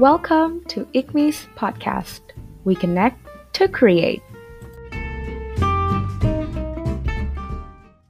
Welcome 0.00 0.64
to 0.72 0.88
ICMI's 0.96 1.44
podcast. 1.60 2.24
We 2.64 2.72
connect 2.72 3.20
to 3.60 3.68
create. 3.68 4.24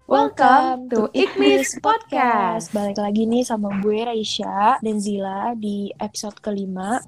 Welcome 0.07 0.87
to 0.95 1.11
ICMI's 1.11 1.83
Podcast. 1.83 2.71
Balik 2.71 2.95
lagi 2.95 3.27
nih 3.27 3.43
sama 3.43 3.83
gue 3.83 4.07
Raisya 4.07 4.79
dan 4.79 5.03
Zila 5.03 5.59
di 5.59 5.91
episode 5.99 6.39
kelima. 6.39 7.03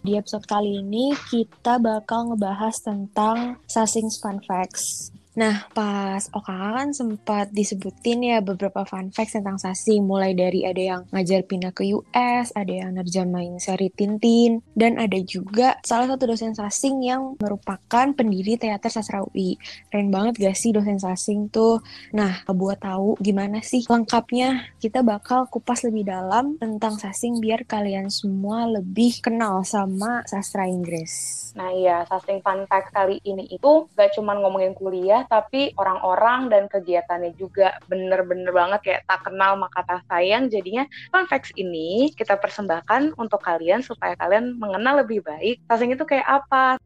Di 0.00 0.16
episode 0.16 0.48
kali 0.48 0.80
ini 0.80 1.12
kita 1.28 1.76
bakal 1.76 2.32
ngebahas 2.32 2.80
tentang 2.80 3.60
Sasing's 3.68 4.16
Fun 4.16 4.40
Facts. 4.48 5.12
Nah, 5.32 5.64
pas 5.72 6.28
OKK 6.28 6.60
kan 6.76 6.88
sempat 6.92 7.46
disebutin 7.56 8.20
ya 8.20 8.38
beberapa 8.44 8.84
fun 8.84 9.08
facts 9.08 9.32
tentang 9.32 9.56
Sasing. 9.56 10.04
Mulai 10.04 10.36
dari 10.36 10.68
ada 10.68 10.82
yang 10.82 11.02
ngajar 11.08 11.48
pindah 11.48 11.72
ke 11.72 11.88
US, 11.96 12.52
ada 12.52 12.68
yang 12.68 12.92
nerjemahin 12.92 13.56
seri 13.56 13.88
Tintin, 13.88 14.60
dan 14.76 15.00
ada 15.00 15.16
juga 15.24 15.80
salah 15.88 16.12
satu 16.12 16.28
dosen 16.28 16.52
Sasing 16.52 17.00
yang 17.00 17.40
merupakan 17.40 18.12
pendiri 18.12 18.60
teater 18.60 18.92
sastra 18.92 19.24
UI. 19.24 19.56
Keren 19.88 20.12
banget 20.12 20.36
gak 20.36 20.56
sih 20.56 20.68
dosen 20.68 21.00
Sasing 21.00 21.48
tuh? 21.48 21.80
Nah, 22.12 22.44
buat 22.52 22.84
tahu 22.84 23.16
gimana 23.24 23.64
sih 23.64 23.88
lengkapnya, 23.88 24.76
kita 24.84 25.00
bakal 25.00 25.48
kupas 25.48 25.80
lebih 25.88 26.12
dalam 26.12 26.60
tentang 26.60 27.00
Sasing 27.00 27.40
biar 27.40 27.64
kalian 27.64 28.12
semua 28.12 28.68
lebih 28.68 29.24
kenal 29.24 29.64
sama 29.64 30.20
sastra 30.28 30.68
Inggris. 30.68 31.40
Nah 31.56 31.72
iya, 31.72 32.04
Sasing 32.08 32.40
Fun 32.40 32.64
Fact 32.68 32.92
kali 32.92 33.20
ini 33.24 33.48
itu 33.48 33.88
gak 33.96 34.12
cuma 34.16 34.36
ngomongin 34.36 34.72
kuliah, 34.72 35.21
tapi 35.28 35.74
orang-orang 35.78 36.48
dan 36.52 36.64
kegiatannya 36.70 37.34
juga 37.38 37.76
bener-bener 37.86 38.50
banget 38.50 38.80
kayak 38.84 39.02
tak 39.08 39.20
kenal 39.26 39.58
maka 39.58 39.82
tak 39.86 40.02
sayang. 40.10 40.48
Jadinya 40.52 40.86
fun 41.10 41.26
facts 41.26 41.54
ini 41.56 42.10
kita 42.14 42.38
persembahkan 42.38 43.16
untuk 43.18 43.42
kalian 43.42 43.82
supaya 43.82 44.14
kalian 44.18 44.58
mengenal 44.58 45.02
lebih 45.02 45.22
baik 45.24 45.62
sasing 45.66 45.94
itu 45.94 46.04
kayak 46.06 46.26
apa. 46.26 46.78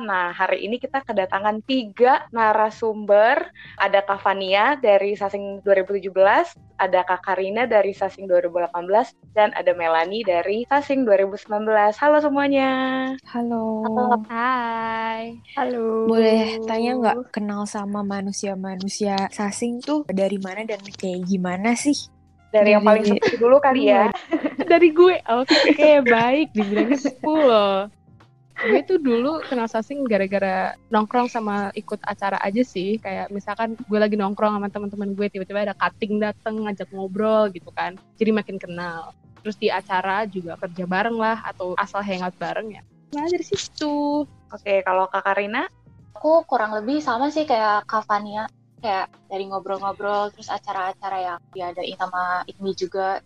Nah, 0.00 0.32
hari 0.32 0.64
ini 0.64 0.80
kita 0.80 1.04
kedatangan 1.04 1.60
tiga 1.68 2.24
narasumber. 2.32 3.52
Ada 3.76 4.00
Kak 4.00 4.24
Fania 4.24 4.80
dari 4.80 5.12
Sasing 5.12 5.60
2017, 5.60 6.08
ada 6.80 7.00
Kak 7.04 7.20
Karina 7.20 7.68
dari 7.68 7.92
Sasing 7.92 8.24
2018, 8.24 9.12
dan 9.36 9.52
ada 9.52 9.76
Melani 9.76 10.24
dari 10.24 10.64
Sasing 10.64 11.04
2019. 11.04 11.68
Halo 12.00 12.18
semuanya. 12.24 12.70
Halo. 13.28 13.84
Halo. 13.84 14.08
Hai. 14.32 15.36
Halo. 15.60 16.08
Boleh 16.08 16.56
tanya 16.64 16.92
nggak 16.96 17.16
kenal 17.34 17.68
sama 17.68 18.00
manusia-manusia 18.00 19.28
Sasing 19.28 19.84
tuh 19.84 20.08
dari 20.08 20.40
mana 20.40 20.64
dan 20.64 20.80
kayak 20.80 21.28
gimana 21.28 21.76
sih? 21.76 21.96
Dari, 22.52 22.76
yang 22.76 22.84
paling 22.84 23.16
sepuh 23.16 23.36
dulu 23.40 23.56
kali 23.64 23.88
ya. 23.88 24.12
dari 24.72 24.92
gue, 24.92 25.16
oke 25.24 25.48
okay, 25.48 26.04
baik, 26.04 26.52
dibilangnya 26.52 27.00
sepuh 27.00 27.40
loh 27.40 27.88
gue 28.62 28.80
tuh 28.86 28.98
dulu 29.02 29.42
kenal 29.50 29.66
Sasing 29.66 30.06
gara-gara 30.06 30.78
nongkrong 30.88 31.26
sama 31.26 31.74
ikut 31.74 31.98
acara 32.06 32.38
aja 32.38 32.62
sih. 32.62 32.98
Kayak 33.02 33.34
misalkan 33.34 33.74
gue 33.74 33.98
lagi 33.98 34.14
nongkrong 34.14 34.58
sama 34.58 34.68
teman-teman 34.70 35.14
gue 35.18 35.26
tiba-tiba 35.26 35.66
ada 35.66 35.74
cutting 35.74 36.22
dateng 36.22 36.62
ngajak 36.66 36.88
ngobrol 36.94 37.50
gitu 37.50 37.70
kan. 37.74 37.98
Jadi 38.16 38.30
makin 38.30 38.56
kenal. 38.62 39.10
Terus 39.42 39.58
di 39.58 39.68
acara 39.68 40.22
juga 40.30 40.54
kerja 40.58 40.86
bareng 40.86 41.18
lah 41.18 41.42
atau 41.42 41.74
asal 41.74 42.00
hangout 42.06 42.34
bareng 42.38 42.78
ya. 42.78 42.82
Nah 43.18 43.26
dari 43.26 43.42
situ. 43.42 44.22
Oke 44.54 44.84
kalau 44.86 45.10
kak 45.10 45.26
Karina? 45.26 45.66
Aku 46.14 46.46
kurang 46.46 46.76
lebih 46.78 47.02
sama 47.02 47.34
sih 47.34 47.42
kayak 47.42 47.88
Kak 47.90 48.06
Fania. 48.06 48.46
Kayak 48.78 49.10
dari 49.26 49.46
ngobrol-ngobrol 49.50 50.30
terus 50.34 50.50
acara-acara 50.50 51.18
yang 51.18 51.38
diadain 51.50 51.98
sama 51.98 52.46
Ikmi 52.46 52.74
juga. 52.78 53.22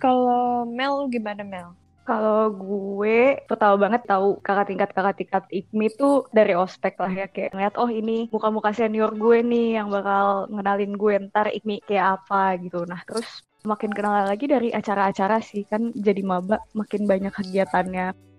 Kalau 0.00 0.64
Mel 0.64 1.08
gimana 1.12 1.44
Mel 1.44 1.76
kalau 2.02 2.50
gue 2.50 3.38
pertama 3.46 3.78
banget 3.78 4.02
tahu 4.10 4.42
kakak 4.42 4.66
tingkat 4.70 4.90
kakak 4.90 5.16
tingkat 5.18 5.44
IKMI 5.54 5.88
tuh 5.94 6.26
dari 6.34 6.58
ospek 6.58 6.98
lah 6.98 7.12
ya 7.12 7.26
kayak 7.30 7.54
ngeliat 7.54 7.74
oh 7.78 7.86
ini 7.86 8.26
muka-muka 8.34 8.74
senior 8.74 9.14
gue 9.14 9.38
nih 9.42 9.78
yang 9.78 9.88
bakal 9.88 10.50
ngenalin 10.50 10.92
gue 10.98 11.14
ntar 11.30 11.54
IKMI 11.54 11.86
kayak 11.86 12.22
apa 12.22 12.58
gitu. 12.58 12.82
Nah 12.82 13.00
terus 13.06 13.46
makin 13.62 13.94
kenal 13.94 14.26
lagi 14.26 14.50
dari 14.50 14.74
acara-acara 14.74 15.38
sih 15.38 15.62
kan 15.62 15.94
jadi 15.94 16.22
maba 16.26 16.58
makin 16.74 17.06
banyak 17.06 17.30
kegiatannya. 17.30 18.32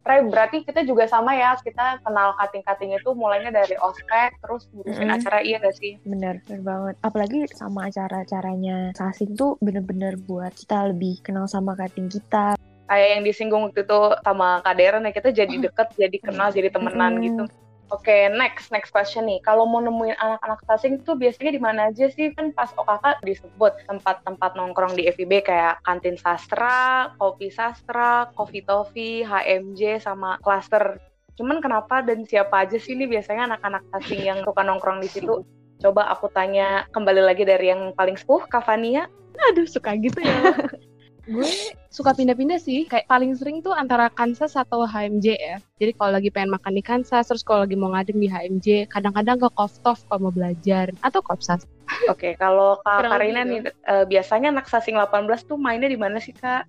Ray, 0.00 0.24
berarti 0.24 0.64
kita 0.64 0.80
juga 0.88 1.04
sama 1.04 1.36
ya, 1.36 1.52
kita 1.60 2.00
kenal 2.00 2.32
kating-kating 2.40 2.96
itu 2.96 3.12
mulainya 3.12 3.52
dari 3.52 3.76
ospek, 3.76 4.32
terus 4.40 4.64
ngurusin 4.72 4.96
mm 4.96 5.12
-hmm. 5.12 5.16
acara, 5.20 5.38
iya 5.44 5.60
gak 5.60 5.76
sih? 5.76 6.00
Bener, 6.08 6.40
bener 6.48 6.64
banget. 6.64 6.94
Apalagi 7.04 7.44
sama 7.52 7.92
acara-acaranya 7.92 8.96
Sasing 8.96 9.36
tuh 9.36 9.60
bener-bener 9.60 10.16
buat 10.24 10.56
kita 10.56 10.96
lebih 10.96 11.20
kenal 11.20 11.44
sama 11.44 11.76
kating 11.76 12.08
kita 12.08 12.56
kayak 12.90 13.08
yang 13.14 13.22
disinggung 13.22 13.62
waktu 13.70 13.86
itu 13.86 14.00
sama 14.26 14.58
Kak 14.66 14.74
Deren 14.74 15.06
ya 15.06 15.14
kita 15.14 15.30
jadi 15.30 15.54
deket, 15.62 15.94
jadi 15.94 16.18
kenal, 16.18 16.50
jadi 16.50 16.74
temenan 16.74 17.22
gitu. 17.22 17.46
Oke, 17.90 18.06
okay, 18.06 18.22
next 18.30 18.70
next 18.70 18.94
question 18.94 19.26
nih. 19.26 19.42
Kalau 19.42 19.66
mau 19.66 19.82
nemuin 19.82 20.14
anak-anak 20.14 20.62
sasing 20.62 21.02
tuh 21.02 21.18
biasanya 21.18 21.50
di 21.50 21.58
mana 21.58 21.80
aja 21.90 22.06
sih? 22.06 22.30
Kan 22.34 22.54
pas 22.54 22.70
OKK 22.70 23.18
disebut 23.26 23.82
tempat-tempat 23.90 24.54
nongkrong 24.54 24.94
di 24.94 25.10
FIB 25.10 25.42
kayak 25.42 25.82
kantin 25.82 26.14
sastra, 26.14 27.10
kopi 27.18 27.50
sastra, 27.50 28.30
kopi 28.38 28.62
tofi, 28.62 29.26
HMJ 29.26 30.06
sama 30.06 30.38
klaster. 30.38 31.02
Cuman 31.34 31.58
kenapa 31.58 31.98
dan 32.06 32.22
siapa 32.22 32.62
aja 32.62 32.78
sih 32.78 32.94
ini 32.94 33.10
biasanya 33.10 33.54
anak-anak 33.54 33.82
sasing 33.90 34.22
yang 34.22 34.38
suka 34.46 34.62
nongkrong 34.62 35.02
di 35.02 35.10
situ? 35.10 35.42
Coba 35.82 36.14
aku 36.14 36.30
tanya 36.30 36.86
kembali 36.94 37.26
lagi 37.26 37.42
dari 37.42 37.74
yang 37.74 37.90
paling 37.98 38.14
sepuh, 38.14 38.46
Kavania. 38.46 39.10
Aduh, 39.50 39.66
suka 39.66 39.98
gitu 39.98 40.22
ya. 40.22 40.54
gue 41.30 41.46
suka 41.94 42.10
pindah-pindah 42.10 42.58
sih 42.58 42.90
kayak 42.90 43.06
paling 43.06 43.30
sering 43.38 43.62
tuh 43.62 43.70
antara 43.70 44.10
Kansas 44.10 44.58
atau 44.58 44.82
HMJ 44.82 45.26
ya 45.38 45.56
jadi 45.78 45.94
kalau 45.94 46.18
lagi 46.18 46.28
pengen 46.34 46.50
makan 46.50 46.74
di 46.74 46.82
Kansas 46.82 47.30
terus 47.30 47.46
kalau 47.46 47.62
lagi 47.62 47.78
mau 47.78 47.94
ngadem 47.94 48.18
di 48.18 48.26
HMJ 48.26 48.90
kadang-kadang 48.90 49.38
ke 49.38 49.48
Koftov 49.54 50.02
kalau 50.10 50.28
mau 50.28 50.34
belajar 50.34 50.90
atau 51.06 51.22
Kopsas 51.22 51.62
Oke, 52.06 52.32
okay, 52.32 52.32
kalau 52.38 52.78
Kak 52.86 53.02
Karina 53.02 53.42
nih 53.42 53.66
uh, 53.90 54.06
biasanya 54.06 54.54
anak 54.54 54.70
sasing 54.70 54.94
18 54.94 55.26
tuh 55.42 55.58
mainnya 55.58 55.90
di 55.90 55.98
mana 55.98 56.22
sih 56.22 56.30
Kak? 56.30 56.64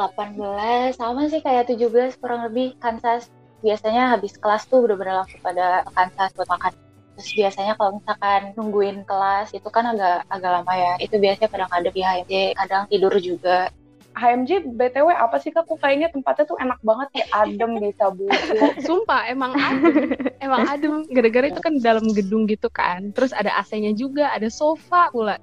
18 0.00 0.96
sama 0.96 1.28
sih 1.28 1.44
kayak 1.44 1.68
17 1.68 2.16
kurang 2.16 2.48
lebih 2.48 2.72
Kansas. 2.80 3.28
Biasanya 3.60 4.16
habis 4.16 4.34
kelas 4.40 4.64
tuh 4.66 4.82
bener-bener 4.82 5.22
langsung 5.22 5.38
pada 5.44 5.84
Kansas 5.92 6.32
buat 6.32 6.48
makan. 6.48 6.72
Terus 7.20 7.30
biasanya 7.36 7.76
kalau 7.76 8.00
misalkan 8.00 8.56
nungguin 8.56 9.04
kelas 9.04 9.52
itu 9.52 9.68
kan 9.68 9.92
agak 9.92 10.24
agak 10.32 10.50
lama 10.50 10.72
ya. 10.72 10.92
Itu 10.98 11.20
biasanya 11.20 11.48
kadang 11.52 11.70
ada 11.70 11.88
di 11.92 12.00
HMJ, 12.00 12.32
kadang 12.56 12.82
tidur 12.88 13.12
juga. 13.20 13.68
HMJ 14.12 14.76
BTW 14.76 15.08
apa 15.12 15.40
sih 15.40 15.50
kak? 15.50 15.64
Kok 15.64 15.80
kayaknya 15.80 16.12
tempatnya 16.12 16.44
tuh 16.44 16.58
enak 16.60 16.78
banget 16.84 17.08
kayak 17.16 17.28
adem 17.32 17.70
bisa 17.80 18.12
buku. 18.12 18.56
Sumpah 18.86 19.28
emang 19.28 19.56
adem, 19.56 20.16
emang 20.44 20.62
adem. 20.68 20.94
Gara-gara 21.08 21.46
itu 21.48 21.60
kan 21.64 21.80
dalam 21.80 22.04
gedung 22.12 22.44
gitu 22.44 22.68
kan. 22.68 23.12
Terus 23.16 23.32
ada 23.32 23.52
AC-nya 23.60 23.96
juga, 23.96 24.28
ada 24.32 24.52
sofa 24.52 25.08
pula. 25.12 25.40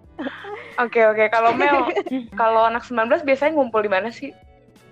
Oke 0.79 1.03
oke, 1.03 1.18
okay. 1.18 1.28
kalau 1.34 1.52
Mel, 1.58 1.90
kalau 2.41 2.68
anak 2.69 2.85
19 2.85 3.25
biasanya 3.25 3.52
ngumpul 3.58 3.81
di 3.84 3.91
mana 3.91 4.13
sih? 4.13 4.31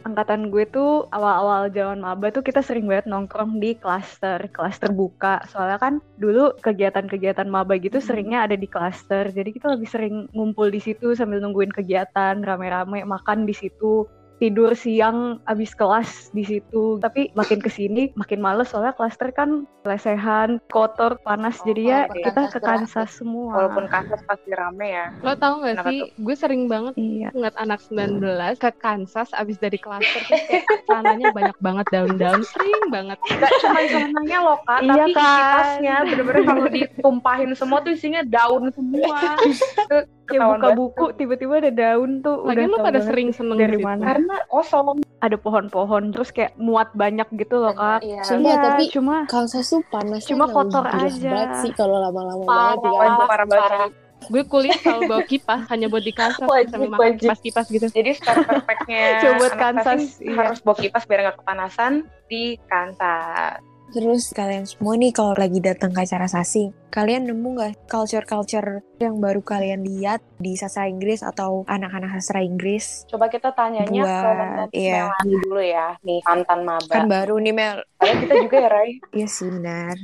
Angkatan 0.08 0.48
gue 0.48 0.64
tuh 0.72 1.06
awal-awal 1.12 1.68
zaman 1.70 2.00
maba 2.00 2.32
tuh 2.32 2.42
kita 2.42 2.64
sering 2.64 2.88
banget 2.88 3.12
nongkrong 3.12 3.60
di 3.60 3.76
klaster, 3.76 4.40
klaster 4.56 4.96
buka. 4.96 5.44
Soalnya 5.52 5.78
kan 5.78 5.94
dulu 6.16 6.56
kegiatan-kegiatan 6.64 7.46
maba 7.46 7.76
gitu 7.76 8.00
hmm. 8.00 8.08
seringnya 8.08 8.48
ada 8.48 8.56
di 8.56 8.66
klaster. 8.66 9.28
Jadi 9.30 9.50
kita 9.52 9.76
lebih 9.76 9.90
sering 9.92 10.16
ngumpul 10.32 10.72
di 10.72 10.80
situ 10.80 11.14
sambil 11.14 11.44
nungguin 11.44 11.76
kegiatan, 11.76 12.40
rame-rame 12.42 13.04
makan 13.04 13.44
di 13.44 13.54
situ 13.54 14.08
tidur 14.38 14.78
siang 14.78 15.42
abis 15.50 15.74
kelas 15.74 16.30
di 16.34 16.46
situ. 16.46 17.02
Tapi 17.02 17.34
makin 17.34 17.60
ke 17.62 17.70
sini 17.70 18.14
makin 18.14 18.42
males 18.42 18.72
soalnya 18.72 18.94
klaster 18.94 19.34
kan 19.34 19.66
lesehan 19.84 20.62
kotor 20.70 21.18
panas. 21.26 21.58
Oh, 21.62 21.66
jadi 21.72 21.82
ya 21.82 22.00
kita 22.12 22.54
ke 22.54 22.60
Kansas 22.62 23.10
semua. 23.18 23.66
Walaupun 23.66 23.86
Kansas 23.90 24.22
pasti 24.26 24.54
rame 24.54 24.88
ya. 24.94 25.08
Lo 25.26 25.34
tau 25.38 25.62
gak 25.62 25.82
Kenapa 25.82 25.90
sih? 25.90 26.00
tuh? 26.02 26.08
gue 26.18 26.36
sering 26.38 26.64
banget 26.70 26.94
iya. 27.00 27.30
ngeliat 27.34 27.56
anak 27.58 27.80
19 27.82 28.22
ke 28.62 28.70
Kansas 28.82 29.30
abis 29.34 29.58
dari 29.58 29.80
klaster 29.82 30.22
terus 30.28 30.44
kayak 30.50 31.34
banyak 31.34 31.58
banget 31.62 31.86
daun-daun. 31.90 32.42
Sering 32.46 32.84
banget. 32.94 33.18
Gak 33.26 33.52
cuma 33.64 33.80
celananya 33.90 34.38
loh 34.44 34.60
kak 34.68 34.80
iya, 34.84 34.94
tapi 34.94 35.14
kan? 35.16 36.04
bener-bener 36.08 36.44
kalau 36.44 36.66
ditumpahin 36.70 37.52
semua 37.56 37.80
tuh 37.82 37.94
isinya 37.96 38.22
daun 38.26 38.70
semua 38.74 39.38
ya 40.32 40.40
buka 40.44 40.68
buku 40.76 41.06
tiba-tiba 41.16 41.54
ada 41.64 41.72
daun 41.72 42.20
tuh 42.20 42.44
Lagi 42.44 42.64
udah 42.64 42.66
lu 42.68 42.78
pada 42.84 43.00
sering 43.04 43.30
seneng 43.32 43.58
dari 43.58 43.80
mana. 43.80 44.04
Karena 44.04 44.36
kosong. 44.52 45.04
Ada 45.18 45.34
pohon-pohon 45.42 46.14
terus 46.14 46.30
kayak 46.30 46.54
muat 46.62 46.94
banyak 46.94 47.26
gitu 47.42 47.58
loh 47.58 47.74
kak. 47.74 48.06
iya, 48.06 48.22
iya 48.22 48.56
tapi 48.62 48.86
cuma 48.94 49.26
Kansas 49.26 49.66
tuh 49.66 49.82
panas 49.90 50.22
cuma 50.30 50.46
kotor 50.46 50.86
aja. 50.86 51.58
sih 51.58 51.74
kalau 51.74 51.98
lama-lama 51.98 52.46
banget 52.46 52.86
ya 52.86 53.26
parah 53.26 53.48
banget 53.50 53.92
gue 54.28 54.44
kuliah 54.50 54.78
selalu 54.82 55.02
bawa 55.08 55.24
kipas 55.32 55.62
hanya 55.70 55.88
buat 55.88 56.04
di 56.04 56.14
Kansas 56.14 56.46
sambil 56.46 56.90
makan 56.90 57.18
kipas-kipas 57.22 57.66
gitu. 57.70 57.88
Jadi 57.90 58.12
start 58.18 58.46
perfectnya 58.46 59.04
coba 59.22 59.34
buat 59.42 59.54
Kansas 59.56 60.02
iya. 60.22 60.34
harus 60.34 60.60
bawa 60.62 60.78
kipas 60.78 61.04
biar 61.06 61.20
nggak 61.30 61.38
kepanasan 61.42 62.06
di 62.28 62.58
Kansas 62.68 63.77
Terus 63.88 64.36
kalian 64.36 64.68
semua 64.68 65.00
nih 65.00 65.16
kalau 65.16 65.32
lagi 65.32 65.64
datang 65.64 65.96
ke 65.96 66.04
acara 66.04 66.28
sasing, 66.28 66.76
kalian 66.92 67.32
nemu 67.32 67.48
nggak 67.56 67.88
culture-culture 67.88 68.84
yang 69.00 69.24
baru 69.24 69.40
kalian 69.40 69.88
lihat 69.88 70.20
di 70.44 70.60
sastra 70.60 70.92
Inggris 70.92 71.24
atau 71.24 71.64
anak-anak 71.72 72.20
sastra 72.20 72.44
Inggris? 72.44 73.08
Coba 73.08 73.32
kita 73.32 73.56
tanyanya 73.56 74.04
ke 74.04 74.32
Buat, 74.68 74.70
iya. 74.76 75.08
Melani 75.08 75.36
dulu 75.40 75.62
ya, 75.64 75.88
nih 76.04 76.20
mantan 76.28 76.60
maba. 76.68 76.92
Kan 76.92 77.08
baru 77.08 77.40
nih 77.40 77.54
Mel. 77.56 77.78
Karena 77.96 78.16
kita 78.28 78.34
juga 78.44 78.58
ya, 78.60 78.70
Rai. 78.70 78.92
Iya 79.16 79.28
sih 79.32 79.48
benar. 79.48 79.96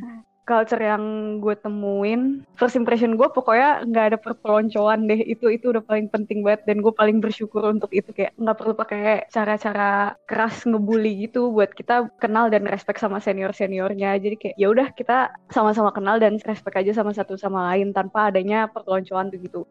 Culture 0.44 0.80
yang 0.80 1.04
gue 1.40 1.56
temuin 1.60 2.44
first 2.60 2.76
impression 2.76 3.16
gue 3.20 3.28
pokoknya 3.32 3.88
nggak 3.88 4.06
ada 4.14 4.18
perpeloncoan 4.20 5.08
deh. 5.10 5.22
Itu 5.24 5.48
itu 5.50 5.72
udah 5.72 5.84
paling 5.84 6.08
penting 6.12 6.44
banget. 6.46 6.68
Dan 6.68 6.84
gue 6.84 6.94
paling 6.94 7.18
bersyukur 7.24 7.64
untuk 7.68 7.90
itu. 7.96 8.10
Kayak 8.12 8.36
nggak 8.38 8.58
perlu 8.60 8.74
pakai 8.76 9.28
cara-cara 9.32 10.16
keras 10.28 10.64
ngebully 10.68 11.28
gitu 11.30 11.52
buat 11.54 11.72
kita 11.72 12.10
kenal 12.20 12.48
dan 12.54 12.68
respect 12.68 13.00
sama 13.00 13.20
senior 13.24 13.52
seniornya 13.54 14.18
jadi 14.20 14.36
kayak 14.38 14.56
ya 14.58 14.68
udah 14.74 14.88
kita 14.94 15.34
sama-sama 15.50 15.92
kenal 15.96 16.18
dan 16.20 16.38
respect 16.42 16.76
aja 16.76 16.92
sama 16.96 17.12
satu 17.16 17.38
sama 17.40 17.74
lain 17.74 17.96
tanpa 17.96 18.30
adanya 18.30 18.68
perpeloncoan 18.70 19.30
tuh 19.32 19.40
gitu 19.42 19.62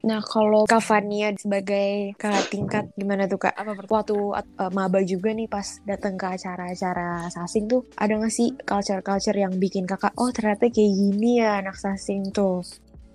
Nah 0.00 0.24
kalau 0.24 0.64
Kak 0.64 0.80
Fania 0.80 1.28
sebagai 1.36 2.16
kakak 2.16 2.46
tingkat 2.48 2.84
gimana 2.96 3.28
tuh 3.28 3.36
Kak? 3.36 3.52
Apa 3.52 3.76
Waktu 3.84 4.16
uh, 4.16 4.70
maba 4.72 5.04
juga 5.04 5.36
nih 5.36 5.44
pas 5.44 5.66
datang 5.84 6.16
ke 6.16 6.24
acara-acara 6.24 7.28
sasing 7.28 7.68
tuh 7.68 7.84
ada 8.00 8.16
nggak 8.16 8.32
sih 8.32 8.48
culture-culture 8.64 9.36
yang 9.36 9.52
bikin 9.60 9.84
kakak 9.84 10.16
oh 10.16 10.32
ternyata 10.32 10.72
kayak 10.72 10.92
gini 10.96 11.44
ya 11.44 11.60
anak 11.60 11.76
sasing 11.76 12.32
tuh? 12.32 12.64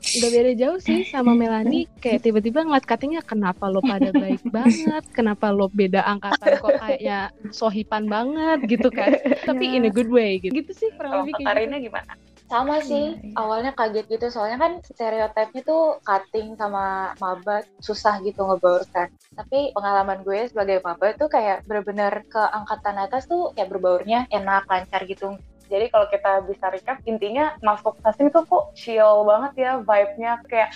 Gak 0.06 0.30
beda 0.30 0.54
jauh 0.54 0.78
sih 0.78 1.02
sama 1.10 1.34
Melani 1.40 1.90
kayak 1.98 2.22
tiba-tiba 2.22 2.62
ngeliat 2.62 2.86
katanya 2.86 3.26
kenapa 3.26 3.66
lo 3.66 3.82
pada 3.82 4.14
baik 4.14 4.46
banget 4.56 5.04
kenapa 5.10 5.50
lo 5.50 5.66
beda 5.74 6.06
angkatan 6.06 6.62
kok 6.62 6.76
kayaknya 6.78 7.20
sohipan 7.50 8.06
banget 8.06 8.60
gitu 8.70 8.94
kan 8.94 9.10
tapi 9.50 9.74
in 9.74 9.90
a 9.90 9.92
good 9.92 10.12
way 10.14 10.38
gitu 10.38 10.54
gitu 10.54 10.72
sih 10.78 10.90
kurang 10.94 11.18
Kalau 11.18 11.22
lebih 11.26 11.34
Kak 11.34 11.42
kayak 11.42 11.50
gitu. 11.50 11.58
Karina 11.66 11.78
gimana? 11.82 12.14
Sama 12.52 12.78
sih, 12.90 13.18
Iya, 13.18 13.26
iya. 13.26 13.34
awalnya 13.42 13.72
kaget 13.80 14.06
gitu 14.14 14.26
soalnya 14.30 14.58
kan 14.64 14.74
stereotipnya 14.86 15.62
tuh 15.66 15.98
cutting 16.08 16.48
sama 16.62 17.10
maba 17.24 17.66
susah 17.82 18.22
gitu 18.22 18.40
ngebaurkan. 18.46 19.08
Tapi 19.38 19.74
pengalaman 19.76 20.20
gue 20.22 20.40
sebagai 20.52 20.78
maba 20.86 21.08
tuh 21.18 21.26
kayak 21.36 21.66
bener-bener 21.66 22.14
ke 22.30 22.42
angkatan 22.58 22.96
atas 23.02 23.24
tuh 23.32 23.50
kayak 23.58 23.70
berbaurnya 23.74 24.20
enak, 24.30 24.62
lancar 24.70 25.02
gitu. 25.10 25.28
Jadi 25.68 25.86
kalau 25.90 26.08
kita 26.10 26.32
bisa 26.46 26.70
recap, 26.72 26.98
intinya 27.06 27.56
masuk 27.62 27.98
sasing 28.02 28.30
tuh 28.30 28.46
kok 28.46 28.74
chill 28.78 29.26
banget 29.26 29.54
ya 29.58 29.72
vibe-nya. 29.82 30.42
Kayak 30.46 30.70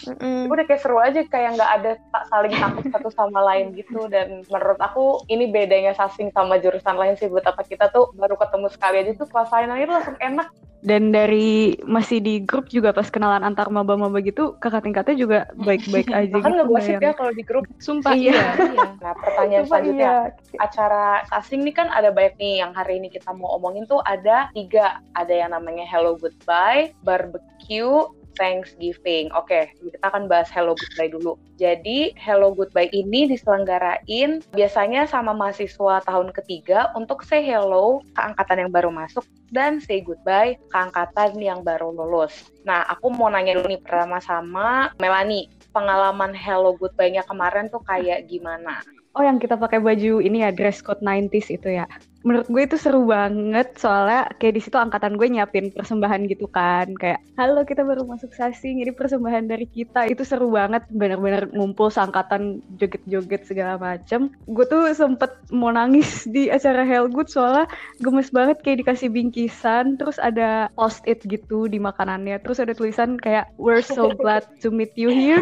udah 0.49 0.63
kayak 0.65 0.81
seru 0.81 0.97
aja 0.99 1.21
kayak 1.25 1.59
nggak 1.59 1.71
ada 1.81 1.91
tak 2.11 2.23
saling 2.29 2.53
takut 2.55 2.85
satu 2.91 3.09
sama 3.13 3.39
lain 3.53 3.73
gitu 3.77 4.09
dan 4.11 4.43
menurut 4.47 4.79
aku 4.79 5.23
ini 5.31 5.49
bedanya 5.49 5.93
sasing 5.95 6.33
sama 6.33 6.57
jurusan 6.59 6.95
lain 6.95 7.15
sih 7.15 7.29
buat 7.31 7.45
apa 7.45 7.63
kita 7.65 7.89
tuh 7.93 8.11
baru 8.15 8.35
ketemu 8.35 8.67
sekali 8.71 8.95
aja 9.05 9.11
tuh 9.15 9.27
kelas 9.29 9.49
lain 9.51 9.69
aja 9.73 9.83
tuh 9.85 9.95
langsung 9.95 10.17
enak 10.19 10.47
dan 10.79 11.11
dari 11.11 11.75
masih 11.83 12.23
di 12.23 12.39
grup 12.39 12.71
juga 12.71 12.95
pas 12.95 13.11
kenalan 13.11 13.43
antar 13.43 13.67
maba-maba 13.67 14.23
gitu 14.23 14.55
kakak 14.63 14.87
tingkatnya 14.87 15.15
juga 15.19 15.39
baik-baik 15.59 16.07
aja 16.07 16.31
bahkan 16.39 16.55
gitu 16.55 16.71
nggak 16.71 17.03
ya 17.03 17.13
kalau 17.15 17.33
di 17.35 17.43
grup 17.43 17.67
Sumpah 17.83 18.15
Iya. 18.15 18.31
iya. 18.31 18.51
iya. 18.55 18.87
nah 19.03 19.13
pertanyaan 19.19 19.63
Sumpah, 19.67 19.69
selanjutnya 19.75 20.11
iya. 20.31 20.59
acara 20.63 21.05
asing 21.35 21.67
nih 21.67 21.75
kan 21.75 21.87
ada 21.91 22.15
banyak 22.15 22.39
nih 22.39 22.63
yang 22.63 22.71
hari 22.71 23.03
ini 23.03 23.11
kita 23.11 23.35
mau 23.35 23.59
omongin 23.59 23.83
tuh 23.91 23.99
ada 24.07 24.47
tiga 24.55 24.78
ada 25.15 25.33
yang 25.33 25.51
namanya 25.51 25.83
hello 25.87 26.15
goodbye 26.15 26.91
barbecue 27.03 28.07
Thanksgiving. 28.39 29.27
Oke, 29.35 29.75
kita 29.83 29.99
akan 30.07 30.31
bahas 30.31 30.47
Hello 30.47 30.71
Goodbye 30.71 31.11
dulu. 31.11 31.35
Jadi, 31.59 32.15
Hello 32.15 32.55
Goodbye 32.55 32.87
ini 32.95 33.27
diselenggarain 33.27 34.39
biasanya 34.55 35.03
sama 35.11 35.35
mahasiswa 35.35 35.99
tahun 36.07 36.31
ketiga 36.31 36.95
untuk 36.95 37.27
say 37.27 37.43
hello 37.43 37.99
ke 38.15 38.21
angkatan 38.23 38.65
yang 38.65 38.71
baru 38.71 38.89
masuk 38.95 39.27
dan 39.51 39.83
say 39.83 39.99
goodbye 39.99 40.55
ke 40.55 40.77
angkatan 40.79 41.35
yang 41.43 41.59
baru 41.67 41.91
lulus. 41.91 42.47
Nah, 42.63 42.87
aku 42.87 43.11
mau 43.11 43.27
nanya 43.27 43.59
dulu 43.59 43.75
nih 43.75 43.83
pertama 43.83 44.23
sama 44.23 44.95
Melani. 45.03 45.51
Pengalaman 45.69 46.33
Hello 46.33 46.73
Goodbye-nya 46.79 47.27
kemarin 47.29 47.69
tuh 47.69 47.83
kayak 47.85 48.25
gimana? 48.25 48.81
Oh 49.17 49.25
yang 49.25 49.41
kita 49.41 49.57
pakai 49.57 49.81
baju 49.81 50.21
ini 50.21 50.41
ya 50.45 50.49
dress 50.53 50.81
code 50.81 51.01
90s 51.01 51.49
itu 51.53 51.69
ya. 51.77 51.85
Menurut 52.19 52.47
gue 52.51 52.61
itu 52.67 52.75
seru 52.75 53.07
banget 53.07 53.79
soalnya 53.79 54.27
kayak 54.35 54.59
di 54.59 54.61
situ 54.61 54.75
angkatan 54.75 55.15
gue 55.15 55.27
nyiapin 55.31 55.71
persembahan 55.71 56.27
gitu 56.27 56.51
kan 56.51 56.91
kayak 56.99 57.23
halo 57.39 57.63
kita 57.63 57.87
baru 57.87 58.03
masuk 58.03 58.35
sasing 58.35 58.83
ini 58.83 58.91
persembahan 58.91 59.47
dari 59.47 59.63
kita 59.63 60.11
itu 60.11 60.27
seru 60.27 60.51
banget 60.51 60.83
bener-bener 60.91 61.47
ngumpul 61.55 61.87
seangkatan 61.87 62.59
joget-joget 62.75 63.47
segala 63.47 63.79
macem. 63.79 64.35
Gue 64.43 64.67
tuh 64.67 64.91
sempet 64.91 65.31
mau 65.55 65.71
nangis 65.71 66.25
di 66.35 66.51
acara 66.51 66.83
Hellgood 66.83 67.31
soalnya 67.31 67.71
gemes 68.03 68.35
banget 68.35 68.59
kayak 68.67 68.83
dikasih 68.83 69.07
bingkisan 69.07 69.95
terus 69.95 70.19
ada 70.19 70.67
post 70.75 70.99
it 71.07 71.23
gitu 71.23 71.71
di 71.71 71.79
makanannya 71.79 72.35
terus 72.43 72.59
ada 72.59 72.75
tulisan 72.75 73.15
kayak 73.15 73.47
we're 73.55 73.79
so 73.79 74.11
glad 74.19 74.43
to 74.59 74.67
meet 74.67 74.91
you 74.99 75.07
here. 75.07 75.39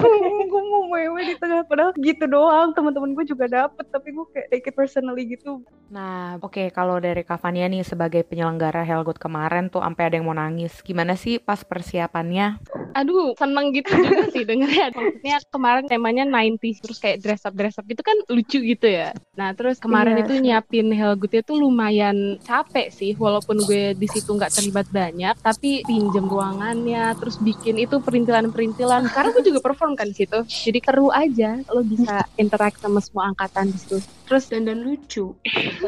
Gue 0.50 0.62
mau 0.66 0.86
mewe 0.90 1.20
di 1.26 1.34
tengah 1.38 1.66
padahal 1.66 1.94
gitu 1.98 2.26
doang 2.26 2.74
teman-teman 2.74 3.14
gue 3.14 3.26
juga 3.26 3.46
dapet 3.46 3.86
tapi 3.90 4.10
gue 4.10 4.26
kayak 4.34 4.46
take 4.50 4.66
it 4.70 4.74
personally 4.74 5.22
gitu 5.26 5.62
Nah, 5.90 6.19
oke 6.38 6.70
kalau 6.70 7.02
dari 7.02 7.26
Kavania 7.26 7.66
nih 7.66 7.82
sebagai 7.82 8.22
penyelenggara 8.22 8.86
Helgut 8.86 9.18
kemarin 9.18 9.66
tuh 9.66 9.82
sampai 9.82 10.06
ada 10.06 10.14
yang 10.20 10.26
mau 10.30 10.36
nangis. 10.36 10.78
Gimana 10.86 11.18
sih 11.18 11.42
pas 11.42 11.60
persiapannya? 11.66 12.62
Aduh, 12.94 13.34
seneng 13.34 13.74
gitu 13.74 13.90
juga 13.98 14.30
sih 14.30 14.46
dengernya. 14.46 14.94
Maksudnya 14.94 15.36
kemarin 15.50 15.84
temanya 15.90 16.24
90s 16.26 16.78
terus 16.82 16.98
kayak 17.02 17.18
dress 17.22 17.42
up 17.42 17.54
dress 17.58 17.78
up 17.78 17.86
itu 17.90 18.02
kan 18.04 18.16
lucu 18.30 18.58
gitu 18.62 18.86
ya. 18.86 19.10
Nah, 19.34 19.56
terus 19.56 19.82
kemarin 19.82 20.20
Iya, 20.20 20.26
itu 20.26 20.34
nyiapin 20.42 20.88
Helgutnya 20.92 21.40
tuh 21.40 21.56
lumayan 21.56 22.36
capek 22.44 22.92
sih 22.92 23.16
walaupun 23.16 23.62
gue 23.64 23.96
di 23.96 24.08
situ 24.10 24.36
nggak 24.36 24.52
terlibat 24.52 24.86
banyak, 24.92 25.34
tapi 25.40 25.80
pinjem 25.86 26.26
ruangannya, 26.28 27.16
terus 27.16 27.40
bikin 27.40 27.80
itu 27.80 28.02
perintilan-perintilan 28.02 29.08
karena 29.08 29.28
gue 29.32 29.44
juga 29.46 29.60
perform 29.64 29.96
kan 29.96 30.10
di 30.10 30.16
situ. 30.26 30.44
Jadi 30.44 30.78
seru 30.84 31.08
aja 31.14 31.62
lo 31.72 31.80
bisa 31.86 32.26
interact 32.36 32.82
sama 32.82 33.00
semua 33.00 33.30
angkatan 33.32 33.70
di 33.70 33.78
situ. 33.78 34.19
Terus 34.30 34.46
Dan 34.46 34.70
dan 34.70 34.86
lucu. 34.86 35.34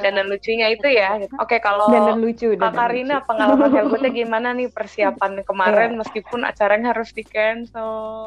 Dan 0.03 0.19
dan 0.19 0.27
lucunya 0.27 0.75
itu 0.75 0.91
ya. 0.91 1.15
Oke, 1.39 1.63
kalau 1.63 1.87
dan 1.95 2.11
dan 2.11 2.19
lucu 2.19 2.59
dan 2.59 2.75
Kak 2.75 2.91
Karina 2.91 3.23
pengalaman 3.23 3.71
Helgutnya 3.79 4.11
gimana 4.11 4.51
nih 4.51 4.67
persiapan 4.67 5.47
kemarin 5.47 5.95
meskipun 5.95 6.43
acaranya 6.43 6.91
harus 6.91 7.15
di 7.15 7.23
cancel. 7.23 8.27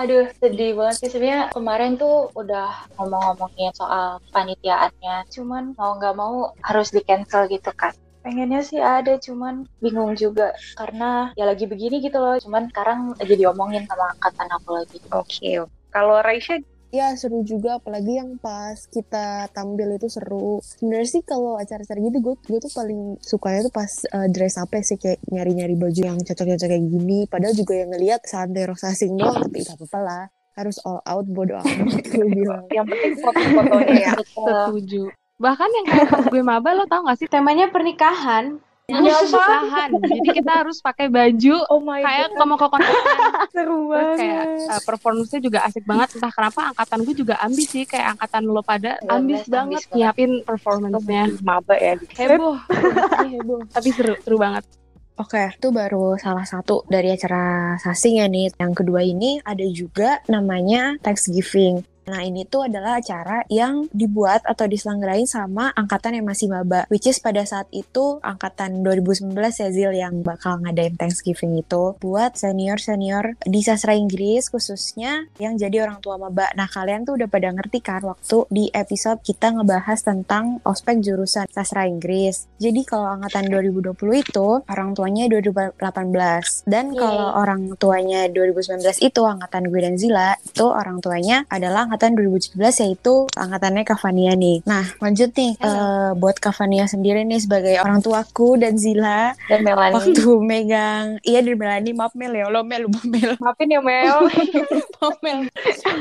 Aduh, 0.00 0.26
sedih 0.40 0.74
banget 0.74 0.96
sih 0.96 1.10
sebenarnya 1.12 1.52
kemarin 1.52 2.00
tuh 2.00 2.32
udah 2.32 2.88
ngomong-ngomongin 2.96 3.70
soal 3.76 4.18
panitiaannya. 4.32 5.28
Cuman 5.28 5.76
mau 5.76 5.92
nggak 6.00 6.16
mau 6.16 6.56
harus 6.64 6.88
di 6.88 7.04
cancel 7.04 7.44
gitu 7.52 7.68
kan. 7.76 7.92
Pengennya 8.24 8.64
sih 8.64 8.80
ada, 8.80 9.20
cuman 9.20 9.68
bingung 9.84 10.16
juga 10.16 10.56
karena 10.80 11.36
ya 11.36 11.44
lagi 11.44 11.68
begini 11.68 12.00
gitu 12.00 12.16
loh. 12.16 12.40
Cuman 12.40 12.72
sekarang 12.72 13.12
lagi 13.20 13.36
diomongin 13.36 13.84
sama 13.84 14.08
angkatan 14.16 14.48
aku 14.56 14.68
lagi. 14.72 14.98
Oke. 15.12 15.68
Kalau 15.92 16.16
Raisya 16.24 16.58
Ya 16.94 17.10
seru 17.18 17.42
juga 17.42 17.82
apalagi 17.82 18.22
yang 18.22 18.38
pas 18.38 18.86
kita 18.86 19.50
tampil 19.50 19.98
itu 19.98 20.06
seru. 20.06 20.62
Sebenarnya 20.62 21.10
sih 21.10 21.22
kalau 21.26 21.58
acara-acara 21.58 21.98
gitu 21.98 22.22
gue 22.22 22.34
gue 22.38 22.58
tuh 22.62 22.70
paling 22.70 23.18
sukanya 23.18 23.66
tuh 23.66 23.74
pas 23.74 23.90
uh, 24.14 24.30
dress 24.30 24.54
up 24.62 24.70
sih 24.78 24.94
kayak 24.94 25.18
nyari-nyari 25.26 25.74
baju 25.74 25.98
yang 26.14 26.22
cocok-cocok 26.22 26.68
kayak 26.70 26.86
gini. 26.86 27.26
Padahal 27.26 27.50
juga 27.50 27.74
yang 27.82 27.90
ngelihat 27.90 28.22
santai 28.22 28.70
rosasing 28.70 29.18
doang 29.18 29.42
tapi 29.42 29.66
gak 29.66 29.74
apa-apa 29.74 29.98
lah. 30.06 30.24
Harus 30.54 30.78
all 30.86 31.02
out 31.02 31.26
bodo 31.26 31.58
amat 31.58 31.98
gue 32.14 32.28
bilang. 32.30 32.62
yang 32.78 32.86
penting 32.86 33.18
foto-fotonya 33.18 33.94
ya. 33.98 34.12
setuju. 34.14 35.02
Bahkan 35.42 35.68
yang 35.74 35.86
kayak 35.90 36.30
gue 36.30 36.42
maba 36.46 36.78
lo 36.78 36.86
tau 36.86 37.02
gak 37.10 37.18
sih 37.18 37.26
Temanya 37.26 37.74
pernikahan. 37.74 38.62
Ini 38.84 39.00
pernikahan. 39.32 39.90
Jadi 39.96 40.28
kita 40.28 40.52
harus 40.60 40.76
pakai 40.84 41.08
baju 41.08 41.56
Oh 41.72 41.80
my 41.80 42.04
kayak 42.04 42.36
god. 42.36 42.44
mau 42.44 42.60
ke 42.60 42.68
kondangan. 42.68 43.48
seru 43.48 43.88
Terus 43.88 44.18
kayak 44.20 44.44
banget 44.44 44.68
uh, 44.68 44.82
performance-nya 44.84 45.40
juga 45.40 45.58
asik 45.64 45.84
banget. 45.88 46.08
Entah 46.20 46.28
kenapa 46.28 46.60
angkatan 46.68 46.98
gue 47.08 47.14
juga 47.16 47.34
ambis 47.40 47.72
sih. 47.72 47.88
Kayak 47.88 48.20
angkatan 48.20 48.44
lo 48.44 48.60
pada 48.60 49.00
Iya, 49.00 49.08
ambis 49.08 49.40
ambis 49.40 49.48
banget 49.48 49.82
banget. 49.88 49.96
nyiapin 49.96 50.30
performance-nya. 50.44 51.22
Maba 51.40 51.74
ya. 51.80 51.96
Heboh. 51.96 52.56
heboh. 53.32 53.60
Tapi 53.72 53.88
seru, 53.88 54.14
seru 54.20 54.36
banget. 54.36 54.68
Oke, 55.14 55.46
itu 55.48 55.68
baru 55.72 56.18
salah 56.20 56.44
satu 56.44 56.84
dari 56.84 57.08
acara 57.08 57.78
sasing 57.80 58.20
ya 58.20 58.28
nih. 58.28 58.52
Yang 58.60 58.84
kedua 58.84 59.00
ini 59.00 59.40
ada 59.40 59.64
juga 59.64 60.20
namanya 60.28 61.00
Thanksgiving. 61.00 61.80
Nah 62.08 62.20
ini 62.24 62.44
tuh 62.44 62.68
adalah 62.68 63.00
acara 63.00 63.44
yang 63.48 63.88
dibuat 63.90 64.44
atau 64.44 64.68
diselenggarain 64.68 65.28
sama 65.28 65.72
angkatan 65.72 66.20
yang 66.20 66.26
masih 66.28 66.52
maba. 66.52 66.84
Which 66.92 67.08
is 67.08 67.20
pada 67.20 67.42
saat 67.48 67.68
itu 67.72 68.20
angkatan 68.20 68.84
2019 68.84 69.34
ya 69.34 69.68
Zil 69.72 69.92
yang 69.96 70.20
bakal 70.20 70.60
ngadain 70.60 70.96
Thanksgiving 71.00 71.60
itu 71.60 71.96
buat 71.98 72.36
senior-senior 72.36 73.40
di 73.44 73.60
sastra 73.64 73.96
Inggris 73.96 74.52
khususnya 74.52 75.26
yang 75.40 75.56
jadi 75.56 75.88
orang 75.88 76.04
tua 76.04 76.20
maba. 76.20 76.52
Nah 76.52 76.68
kalian 76.68 77.08
tuh 77.08 77.16
udah 77.16 77.28
pada 77.28 77.48
ngerti 77.50 77.80
kan 77.80 78.04
waktu 78.04 78.44
di 78.52 78.68
episode 78.72 79.24
kita 79.24 79.54
ngebahas 79.56 80.00
tentang 80.04 80.60
ospek 80.64 81.00
jurusan 81.00 81.48
sastra 81.48 81.88
Inggris. 81.88 82.46
Jadi 82.60 82.84
kalau 82.84 83.08
angkatan 83.08 83.48
2020 83.48 83.96
itu 84.24 84.48
orang 84.68 84.92
tuanya 84.92 85.24
2018 85.30 86.68
dan 86.68 86.92
kalau 86.92 87.28
orang 87.38 87.72
tuanya 87.76 88.28
2019 88.28 88.84
itu 89.00 89.20
angkatan 89.24 89.68
gue 89.68 89.80
dan 89.80 89.94
Zila 89.96 90.36
itu 90.40 90.66
orang 90.66 90.98
tuanya 91.00 91.46
adalah 91.48 91.86
angkatan 91.94 92.18
2017 92.18 92.58
yaitu 92.58 93.30
angkatannya 93.38 93.86
Kavania 93.86 94.34
nih. 94.34 94.66
Nah, 94.66 94.82
lanjut 94.98 95.30
nih 95.30 95.54
eh, 95.62 96.10
buat 96.18 96.42
Kavania 96.42 96.90
sendiri 96.90 97.22
nih 97.22 97.38
sebagai 97.38 97.78
orang 97.78 98.02
tuaku 98.02 98.58
dan 98.58 98.74
Zila 98.74 99.30
Dan 99.46 99.62
Melani. 99.62 99.94
waktu 99.94 100.26
megang 100.42 101.06
iya 101.22 101.38
dari 101.38 101.54
Melani 101.54 101.94
maaf 101.94 102.18
Mel 102.18 102.34
ya 102.34 102.50
lo 102.50 102.66
Mel 102.66 102.90
lupa 102.90 102.98
Mel 103.06 103.38
Maafin 103.38 103.70
ya 103.70 103.78
Mel. 103.78 104.26
maaf 104.98 105.16
Mel 105.22 105.38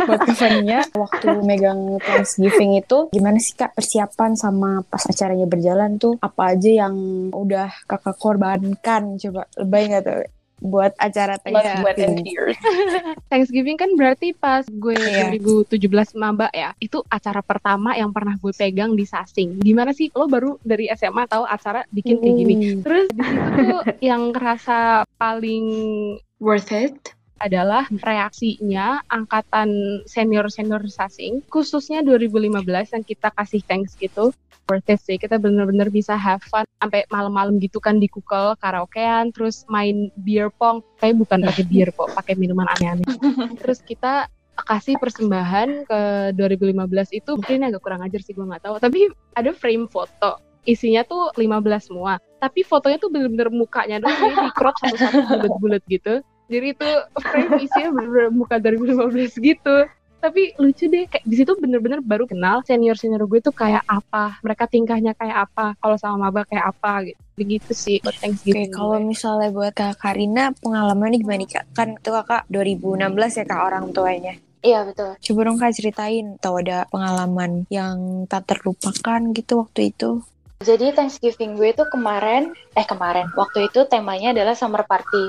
buat 0.09 0.21
Kavania 0.25 0.81
waktu 0.97 1.27
megang 1.45 2.01
Thanksgiving 2.01 2.81
itu 2.81 3.13
gimana 3.13 3.37
sih 3.37 3.53
kak 3.53 3.77
persiapan 3.77 4.33
sama 4.33 4.81
pas 4.89 5.05
acaranya 5.05 5.45
berjalan 5.45 6.01
tuh 6.01 6.17
apa 6.17 6.57
aja 6.57 6.89
yang 6.89 6.95
udah 7.29 7.69
kakak 7.85 8.17
korbankan 8.17 9.21
coba 9.21 9.45
lebay 9.61 9.93
nggak 9.93 10.01
tuh 10.01 10.25
buat 10.59 10.93
acara 11.01 11.37
Thanksgiving 11.41 12.23
tears. 12.23 12.57
Thanksgiving 13.31 13.77
kan 13.77 13.89
berarti 13.97 14.35
pas 14.37 14.63
gue 14.67 14.93
Iya. 14.93 15.33
2017 15.35 16.15
maba 16.19 16.47
ya. 16.53 16.71
Itu 16.77 17.03
acara 17.09 17.41
pertama 17.43 17.97
yang 17.97 18.13
pernah 18.13 18.37
gue 18.37 18.53
pegang 18.53 18.93
di 18.93 19.03
Sasing. 19.03 19.59
Gimana 19.59 19.91
sih 19.91 20.13
lo 20.13 20.29
baru 20.29 20.55
dari 20.63 20.87
SMA 20.93 21.27
tahu 21.27 21.43
acara 21.43 21.83
bikin 21.91 22.21
kayak 22.21 22.35
gini. 22.37 22.55
Terus 22.85 23.07
di 23.11 23.23
situ 23.23 23.49
tuh 23.57 23.81
yang 23.99 24.31
ngerasa 24.31 25.07
paling 25.17 25.65
Worth 26.43 26.75
it? 26.75 27.15
Adalah 27.43 27.83
reaksinya 27.91 29.03
angkatan 29.11 29.99
senior-senior 30.07 30.87
Sasing, 30.87 31.43
khususnya 31.51 31.99
2015 31.99 32.63
yang 32.95 33.03
kita 33.03 33.29
kasih 33.35 33.59
thanks 33.67 33.99
gitu. 33.99 34.31
Worth 34.71 34.95
it 34.95 35.03
sih, 35.03 35.19
kita 35.19 35.35
bener-bener 35.43 35.91
bisa 35.91 36.15
have 36.15 36.39
fun 36.47 36.63
sampai 36.79 37.03
malam-malam 37.11 37.59
gitu 37.59 37.83
kan 37.83 37.99
di 37.99 38.07
kukel 38.07 38.55
karaokean, 38.63 39.35
terus 39.35 39.67
main 39.67 40.07
beer 40.23 40.47
pong, 40.55 40.79
tapi 41.03 41.11
bukan 41.11 41.43
pakai 41.43 41.67
beer 41.67 41.91
kok, 41.91 42.15
pakai 42.15 42.39
minuman 42.39 42.71
aneh-aneh. 42.79 43.03
terus 43.59 43.83
kita 43.83 44.31
kasih 44.55 44.95
persembahan 45.03 45.83
ke 45.83 46.01
2015 46.39 46.79
itu 47.11 47.31
mungkin 47.35 47.67
agak 47.67 47.83
kurang 47.83 48.07
ajar 48.07 48.23
sih 48.23 48.31
gue 48.31 48.47
nggak 48.47 48.63
tahu, 48.63 48.79
tapi 48.79 49.11
ada 49.35 49.51
frame 49.51 49.91
foto. 49.91 50.39
Isinya 50.63 51.03
tuh 51.03 51.35
15 51.35 51.91
semua. 51.91 52.23
Tapi 52.39 52.63
fotonya 52.63 52.95
tuh 52.95 53.11
bener-bener 53.11 53.51
mukanya 53.51 53.99
doang 53.99 54.15
jadi 54.15 54.47
di 54.47 54.51
crop 54.55 54.75
satu-satu 54.79 55.27
bulat-bulat 55.27 55.83
gitu 55.91 56.23
jadi 56.51 56.67
itu 56.75 56.89
frame 57.19 57.53
isinya 57.63 57.89
bener-bener 57.95 58.29
muka 58.31 58.55
2015 58.59 59.39
gitu 59.39 59.75
tapi 60.23 60.55
lucu 60.55 60.87
deh 60.87 61.03
kayak 61.11 61.25
di 61.27 61.35
situ 61.35 61.51
bener-bener 61.59 61.99
baru 61.99 62.23
kenal 62.23 62.63
senior 62.63 62.95
senior 62.95 63.27
gue 63.27 63.43
tuh 63.43 63.51
kayak 63.51 63.83
apa 63.83 64.39
mereka 64.39 64.71
tingkahnya 64.71 65.11
kayak 65.19 65.51
apa 65.51 65.75
kalau 65.83 65.99
sama 65.99 66.31
maba 66.31 66.47
kayak 66.47 66.71
apa 66.71 67.11
gitu 67.11 67.19
begitu 67.33 67.71
sih 67.73 67.97
buat 67.99 68.15
Oke, 68.15 68.21
Thanksgiving 68.21 68.71
kalau 68.71 69.01
misalnya 69.01 69.49
buat 69.49 69.73
Kak 69.73 69.97
Karina, 69.97 70.53
pengalamannya 70.61 71.17
gimana 71.17 71.41
nih 71.41 71.49
Kak? 71.49 71.65
Kan 71.73 71.97
itu 71.97 72.09
Kakak 72.13 72.45
2016 72.49 73.41
ya 73.41 73.45
Kak 73.49 73.61
orang 73.73 73.85
tuanya. 73.89 74.33
Iya 74.63 74.79
betul. 74.87 75.11
Coba 75.19 75.39
dong 75.43 75.59
Kak 75.59 75.73
ceritain, 75.75 76.39
atau 76.39 76.55
ada 76.61 76.87
pengalaman 76.87 77.67
yang 77.67 78.23
tak 78.31 78.47
terlupakan 78.47 79.21
gitu 79.35 79.53
waktu 79.59 79.91
itu. 79.91 80.23
Jadi 80.63 80.95
Thanksgiving 80.95 81.59
gue 81.59 81.75
itu 81.75 81.83
kemarin, 81.91 82.55
eh 82.79 82.87
kemarin, 82.87 83.27
waktu 83.35 83.67
itu 83.67 83.83
temanya 83.91 84.31
adalah 84.31 84.55
summer 84.55 84.87
party. 84.87 85.27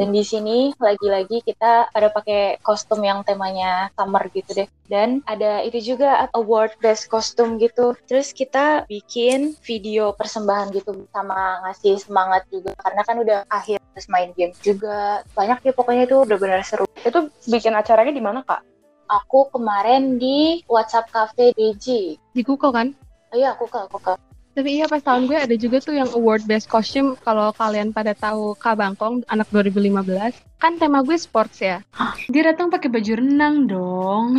Dan 0.00 0.16
di 0.16 0.24
sini 0.24 0.72
lagi-lagi 0.80 1.44
kita 1.44 1.92
pada 1.92 2.08
pakai 2.08 2.56
kostum 2.64 3.04
yang 3.04 3.20
temanya 3.20 3.92
summer 3.92 4.24
gitu 4.32 4.64
deh. 4.64 4.68
Dan 4.88 5.20
ada 5.28 5.60
itu 5.60 5.92
juga 5.92 6.24
award 6.32 6.80
best 6.80 7.12
kostum 7.12 7.60
gitu. 7.60 7.92
Terus 8.08 8.32
kita 8.32 8.88
bikin 8.88 9.52
video 9.60 10.16
persembahan 10.16 10.72
gitu 10.72 11.04
sama 11.12 11.60
ngasih 11.68 12.00
semangat 12.00 12.48
juga 12.48 12.72
karena 12.80 13.02
kan 13.04 13.16
udah 13.20 13.38
akhir 13.52 13.76
terus 13.92 14.08
main 14.08 14.32
game 14.32 14.56
juga. 14.64 15.20
Banyak 15.36 15.68
ya 15.68 15.72
pokoknya 15.76 16.08
itu 16.08 16.16
udah 16.24 16.38
benar 16.40 16.64
seru. 16.64 16.88
Itu 17.04 17.28
bikin 17.44 17.76
acaranya 17.76 18.12
di 18.16 18.24
mana 18.24 18.40
kak? 18.40 18.64
Aku 19.12 19.52
kemarin 19.52 20.16
di 20.16 20.64
WhatsApp 20.64 21.12
Cafe 21.12 21.52
DJ. 21.52 22.16
di 22.16 22.40
Google 22.40 22.72
kan 22.72 22.88
iya, 23.32 23.56
aku 23.56 23.64
ke, 23.68 23.78
aku 23.88 23.98
ke. 23.98 24.14
Tapi 24.52 24.68
iya 24.80 24.84
pas 24.84 25.00
tahun 25.00 25.24
gue 25.24 25.38
ada 25.38 25.56
juga 25.56 25.80
tuh 25.80 25.96
yang 25.96 26.12
award 26.12 26.44
best 26.44 26.68
costume 26.68 27.16
kalau 27.24 27.56
kalian 27.56 27.88
pada 27.88 28.12
tahu 28.12 28.52
Kak 28.60 28.76
Bangkong 28.76 29.24
anak 29.32 29.48
2015 29.48 30.04
kan 30.60 30.78
tema 30.78 31.00
gue 31.02 31.16
sports 31.16 31.58
ya. 31.64 31.80
Dia 32.28 32.52
datang 32.52 32.68
pakai 32.68 32.92
baju 32.92 33.12
renang 33.18 33.66
dong. 33.66 34.38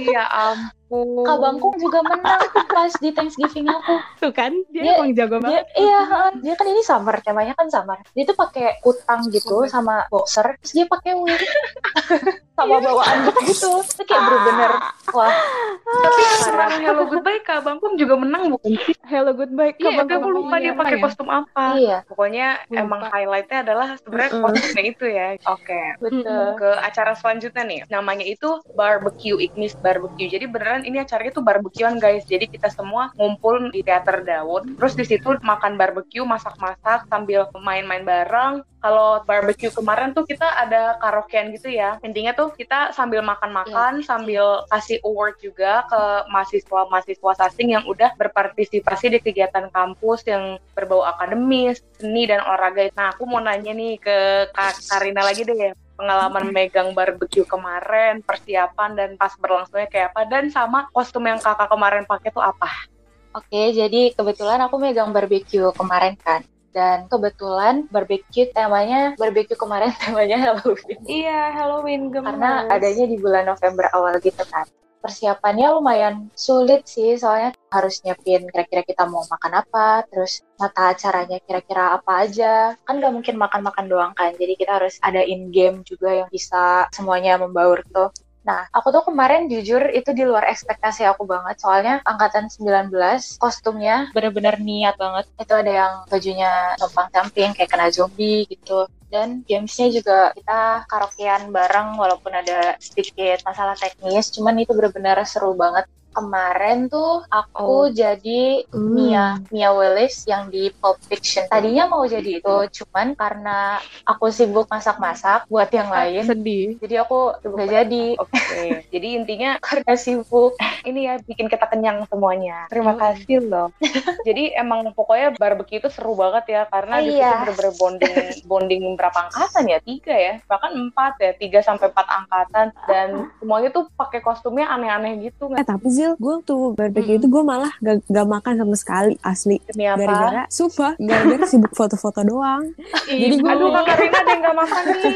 Iya 0.00 0.24
ampun. 0.30 0.79
Kak 0.90 1.38
Bangkong 1.38 1.78
juga 1.78 2.02
menang 2.02 2.42
tuh 2.50 2.66
pas 2.66 2.90
di 2.92 3.10
Thanksgiving 3.10 3.62
aku. 3.64 3.94
Tuh 4.18 4.32
kan 4.32 4.50
dia, 4.68 4.82
Dia- 4.82 4.96
emang 4.98 5.14
jago 5.14 5.38
Dia, 5.38 5.44
banget. 5.62 5.64
iya, 5.78 5.98
heeh. 6.02 6.30
dia 6.42 6.54
kan 6.54 6.66
ini 6.66 6.82
summer, 6.82 7.14
temanya 7.20 7.54
kan 7.54 7.70
summer. 7.70 8.02
Dia 8.10 8.24
tuh 8.24 8.34
pakai 8.34 8.82
kutang 8.82 9.30
gitu 9.30 9.64
sama 9.64 10.02
boxer, 10.08 10.58
terus 10.58 10.72
dia 10.74 10.84
pakai 10.84 11.14
wig 11.14 11.38
sama 12.58 12.76
bawa 12.82 13.02
anduk 13.06 13.38
gitu. 13.46 13.70
Itu 13.80 14.02
kayak 14.02 14.20
bener-bener 14.20 14.72
wah. 15.10 15.32
Tapi 15.80 16.20
kemarin 16.44 16.80
Hello 16.82 17.02
Goodbye 17.04 17.40
Kak 17.40 17.60
Bangkong 17.62 17.94
juga 17.94 18.14
menang 18.16 18.42
bukan 18.50 18.72
sih? 18.76 18.94
Hello 19.02 19.32
goodbye 19.32 19.72
Iya, 19.72 19.80
Kak 19.80 19.90
tapi 19.96 20.12
aku 20.12 20.18
Bangkong. 20.20 20.34
lupa 20.36 20.54
dia 20.58 20.70
Apa 20.70 20.80
pakai 20.80 20.96
ya? 20.96 21.02
kostum 21.02 21.28
apa. 21.28 21.64
Iya, 21.74 21.96
Pokoknya 22.04 22.46
Lupa. 22.64 22.78
emang 22.78 23.00
highlightnya 23.06 23.58
adalah 23.62 23.88
sebenarnya 23.96 24.30
Mm-mm. 24.30 24.42
kostumnya 24.44 24.82
itu 24.84 25.06
ya. 25.06 25.26
Oke. 25.46 25.80
betul. 25.98 26.44
Ke 26.56 26.70
acara 26.80 27.12
selanjutnya 27.14 27.62
nih, 27.64 27.80
namanya 27.88 28.22
itu 28.24 28.48
barbecue 28.70 29.38
Ignis 29.40 29.74
barbecue. 29.76 30.26
Jadi 30.26 30.46
beneran 30.46 30.79
ini 30.84 31.00
acaranya 31.00 31.32
tuh 31.32 31.44
barbekyuan 31.44 31.96
guys. 31.98 32.24
Jadi 32.26 32.48
kita 32.50 32.68
semua 32.72 33.10
ngumpul 33.16 33.72
di 33.72 33.80
teater 33.84 34.22
Daun. 34.24 34.76
Terus 34.76 34.94
di 34.96 35.04
situ 35.06 35.36
makan 35.40 35.76
barbecue, 35.80 36.24
masak-masak 36.24 37.06
sambil 37.08 37.48
main-main 37.56 38.04
bareng. 38.04 38.62
Kalau 38.80 39.20
barbecue 39.28 39.68
kemarin 39.68 40.16
tuh 40.16 40.24
kita 40.24 40.48
ada 40.56 40.96
karaokean 41.04 41.52
gitu 41.52 41.68
ya. 41.68 42.00
Intinya 42.00 42.32
tuh 42.32 42.48
kita 42.56 42.96
sambil 42.96 43.20
makan-makan, 43.20 44.00
Iya. 44.00 44.06
sambil 44.08 44.44
kasih 44.72 45.04
award 45.04 45.36
juga 45.44 45.84
ke 45.84 46.02
mahasiswa-mahasiswa 46.32 47.32
asing 47.44 47.76
yang 47.76 47.84
udah 47.84 48.16
berpartisipasi 48.16 49.12
di 49.12 49.18
kegiatan 49.20 49.68
kampus 49.68 50.24
yang 50.24 50.56
berbau 50.72 51.04
akademis, 51.04 51.84
seni 52.00 52.24
dan 52.24 52.40
olahraga. 52.40 52.88
Nah, 52.96 53.12
aku 53.12 53.28
mau 53.28 53.44
nanya 53.44 53.76
nih 53.76 54.00
ke 54.00 54.48
Kak 54.56 54.80
Karina 54.88 55.28
lagi 55.28 55.44
deh 55.44 55.76
pengalaman 56.00 56.48
megang 56.48 56.96
barbecue 56.96 57.44
kemarin, 57.44 58.24
persiapan 58.24 58.96
dan 58.96 59.10
pas 59.20 59.36
berlangsungnya 59.36 59.92
kayak 59.92 60.16
apa 60.16 60.24
dan 60.32 60.48
sama 60.48 60.88
kostum 60.96 61.28
yang 61.28 61.36
kakak 61.36 61.68
kemarin 61.68 62.08
pakai 62.08 62.32
tuh 62.32 62.40
apa? 62.40 62.88
Oke, 63.36 63.76
jadi 63.76 64.16
kebetulan 64.16 64.64
aku 64.64 64.80
megang 64.80 65.12
barbecue 65.12 65.68
kemarin 65.76 66.16
kan. 66.16 66.40
Dan 66.70 67.10
kebetulan 67.10 67.90
barbecue 67.90 68.48
temanya 68.50 69.12
barbecue 69.20 69.58
kemarin 69.58 69.92
temanya 70.02 70.38
Halloween. 70.40 70.98
Iya, 71.04 71.52
Halloween 71.52 72.02
gemes. 72.08 72.26
Karena 72.32 72.50
adanya 72.72 73.04
di 73.04 73.16
bulan 73.20 73.44
November 73.44 73.86
awal 73.92 74.16
gitu 74.24 74.40
kan. 74.48 74.64
Persiapannya 75.00 75.80
lumayan 75.80 76.28
sulit 76.36 76.84
sih, 76.84 77.16
soalnya 77.16 77.56
harus 77.72 78.04
nyiapin 78.04 78.44
kira-kira 78.52 78.84
kita 78.84 79.08
mau 79.08 79.24
makan 79.24 79.64
apa, 79.64 80.04
terus 80.12 80.44
mata 80.60 80.92
acaranya 80.92 81.40
kira-kira 81.40 81.96
apa 81.96 82.28
aja. 82.28 82.76
Kan 82.84 83.00
nggak 83.00 83.12
mungkin 83.16 83.36
makan-makan 83.40 83.86
doang 83.88 84.12
kan, 84.12 84.36
jadi 84.36 84.52
kita 84.60 84.72
harus 84.76 85.00
ada 85.00 85.24
in-game 85.24 85.80
juga 85.88 86.12
yang 86.12 86.28
bisa 86.28 86.84
semuanya 86.92 87.40
membaur 87.40 87.80
tuh. 87.88 88.12
Nah, 88.44 88.68
aku 88.72 88.88
tuh 88.92 89.04
kemarin 89.08 89.48
jujur 89.48 89.88
itu 89.92 90.12
di 90.16 90.24
luar 90.24 90.48
ekspektasi 90.52 91.04
aku 91.08 91.24
banget, 91.24 91.60
soalnya 91.60 92.04
angkatan 92.04 92.52
19 92.52 93.36
kostumnya 93.40 94.08
bener-bener 94.12 94.60
niat 94.60 95.00
banget. 95.00 95.28
Itu 95.40 95.52
ada 95.56 95.72
yang 95.72 95.92
bajunya 96.08 96.76
numpang 96.80 97.08
camping 97.08 97.56
kayak 97.56 97.72
kena 97.72 97.88
zombie 97.88 98.44
gitu 98.48 98.84
dan 99.10 99.42
gamesnya 99.44 99.90
juga 99.90 100.30
kita 100.32 100.86
karaokean 100.86 101.50
bareng 101.50 101.98
walaupun 101.98 102.30
ada 102.30 102.78
sedikit 102.78 103.42
masalah 103.42 103.74
teknis 103.74 104.30
cuman 104.30 104.62
itu 104.62 104.70
benar-benar 104.70 105.18
seru 105.26 105.52
banget 105.58 105.90
kemarin 106.12 106.86
tuh 106.86 107.22
aku 107.26 107.90
jadi 107.90 108.64
Mia 108.72 109.38
Mia 109.48 109.70
Willis 109.70 110.24
yang 110.24 110.48
di 110.48 110.68
Pulp 110.72 110.98
Fiction. 111.02 111.46
Tadinya 111.46 111.86
mau 111.86 112.02
jadi 112.02 112.38
itu 112.38 112.56
cuman 112.72 113.14
karena 113.14 113.78
aku 114.02 114.28
sibuk 114.28 114.66
masak-masak 114.66 115.46
buat 115.46 115.70
yang 115.70 115.88
lain 115.88 116.22
Sedih. 116.24 116.76
jadi 116.76 117.02
aku 117.02 117.38
nggak 117.40 117.68
jadi. 117.70 118.04
Oke, 118.16 118.38
jadi 118.92 119.08
intinya 119.14 119.50
karena 119.60 119.94
sibuk 119.94 120.54
ini 120.82 121.06
ya 121.06 121.14
bikin 121.20 121.46
kita 121.46 121.66
kenyang 121.66 122.04
semuanya. 122.06 122.66
Terima 122.66 122.90
Hmm. 122.90 123.00
kasih 123.00 123.38
loh. 123.42 123.68
Jadi 124.20 124.52
emang 124.52 124.92
pokoknya 124.92 125.32
barbecue 125.34 125.78
itu 125.78 125.88
seru 125.88 126.12
banget 126.12 126.44
ya 126.48 126.62
karena 126.66 127.00
situ 127.00 127.16
Iya. 127.16 127.32
bener-bener 127.40 127.72
bonding 127.72 128.14
bonding 128.44 128.82
berapa 128.94 129.18
angkatan 129.26 129.64
ya? 129.66 129.78
Tiga 129.80 130.12
ya? 130.12 130.34
Bahkan 130.44 130.70
empat 130.72 131.12
ya? 131.18 131.30
Tiga 131.34 131.60
sampai 131.60 131.88
empat 131.88 132.06
angkatan. 132.06 132.66
Dan 132.84 133.08
semuanya 133.38 133.70
tuh 133.70 133.88
pakai 133.92 134.20
kostumnya 134.20 134.68
aneh-aneh 134.68 135.22
gitu 135.22 135.48
Eh 135.52 135.62
tapi 135.62 135.88
Zil, 136.00 136.12
gue 136.16 136.34
tuh 136.42 136.72
barbecue 136.72 137.20
itu 137.20 137.28
gue 137.28 137.42
malah 137.44 137.68
gak, 137.78 138.00
gak 138.08 138.24
makan 138.24 138.54
sama 138.56 138.72
sekali 138.72 139.14
asli. 139.20 139.60
Gara-gara, 139.76 140.48
sumpah, 140.48 140.96
gara-gara 140.96 141.44
sibuk 141.44 141.76
foto-foto 141.76 142.24
doang. 142.24 142.72
Jadi 143.20 143.36
gue 143.36 143.50
Aduh 143.52 143.68
kak 143.68 143.84
Karina 143.84 144.16
ada 144.16 144.30
yang 144.32 144.40
gak 144.40 144.56
makan 144.56 144.82
nih. 144.88 145.14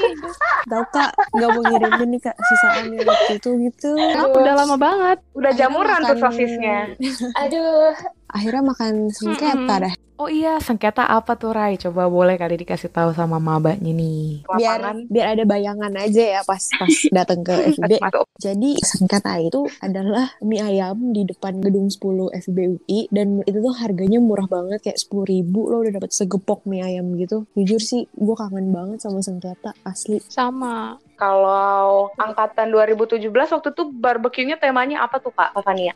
tau 0.69 0.85
kak, 0.93 1.11
gak 1.33 1.49
mau 1.49 1.63
ngirimin 1.65 2.09
nih 2.13 2.21
kak 2.21 2.37
sisaan 2.37 2.85
yang 2.93 3.07
waktu 3.09 3.33
itu 3.41 3.51
gitu. 3.65 3.91
Kenapa 3.97 4.37
udah 4.37 4.55
lama 4.61 4.77
banget? 4.77 5.19
Udah 5.33 5.53
jamuran 5.57 6.01
tuh 6.05 6.19
sosisnya. 6.21 6.93
aduh 7.41 7.97
Akhirnya 8.29 8.63
makan 8.67 9.09
singketa 9.09 9.57
Mm-mm. 9.57 9.83
dah. 9.89 9.95
Oh 10.15 10.31
iya, 10.31 10.63
sengketa 10.63 11.11
apa 11.11 11.35
tuh 11.35 11.51
Rai? 11.51 11.75
Coba 11.75 12.07
boleh 12.07 12.39
kali 12.39 12.55
dikasih 12.55 12.87
tahu 12.87 13.11
sama 13.11 13.43
mabanya 13.43 13.91
nih. 13.91 14.47
biar 14.47 14.79
Lapangan 14.79 14.97
biar 15.11 15.27
ada 15.35 15.43
bayangan 15.43 15.93
aja 15.99 16.23
ya 16.39 16.41
pas 16.47 16.63
pas 16.79 16.95
datang 17.19 17.43
ke 17.43 17.75
masuk. 17.83 18.23
Jadi 18.39 18.79
sengketa 18.79 19.35
itu 19.43 19.67
adalah 19.83 20.31
mie 20.39 20.63
ayam 20.63 21.11
di 21.11 21.27
depan 21.27 21.59
gedung 21.59 21.91
10 21.91 22.31
FIB 22.31 22.59
UI 22.79 23.11
dan 23.11 23.43
itu 23.43 23.59
tuh 23.59 23.75
harganya 23.75 24.23
murah 24.23 24.47
banget 24.47 24.87
kayak 24.87 25.03
sepuluh 25.03 25.27
ribu 25.27 25.67
lo 25.67 25.83
udah 25.83 25.99
dapat 25.99 26.15
segepok 26.15 26.63
mie 26.71 26.87
ayam 26.87 27.11
gitu. 27.19 27.51
Jujur 27.59 27.83
sih 27.83 28.07
gue 28.15 28.37
kangen 28.39 28.71
banget 28.71 29.03
sama 29.03 29.19
sengketa 29.19 29.75
asli. 29.83 30.23
Sama. 30.31 30.95
Kalau 31.19 32.15
angkatan 32.15 32.71
2017 32.71 33.19
waktu 33.35 33.69
itu 33.71 33.83
barbeque-nya 33.99 34.63
temanya 34.63 35.03
apa 35.03 35.19
tuh 35.19 35.35
Kak 35.35 35.59
Fania? 35.63 35.95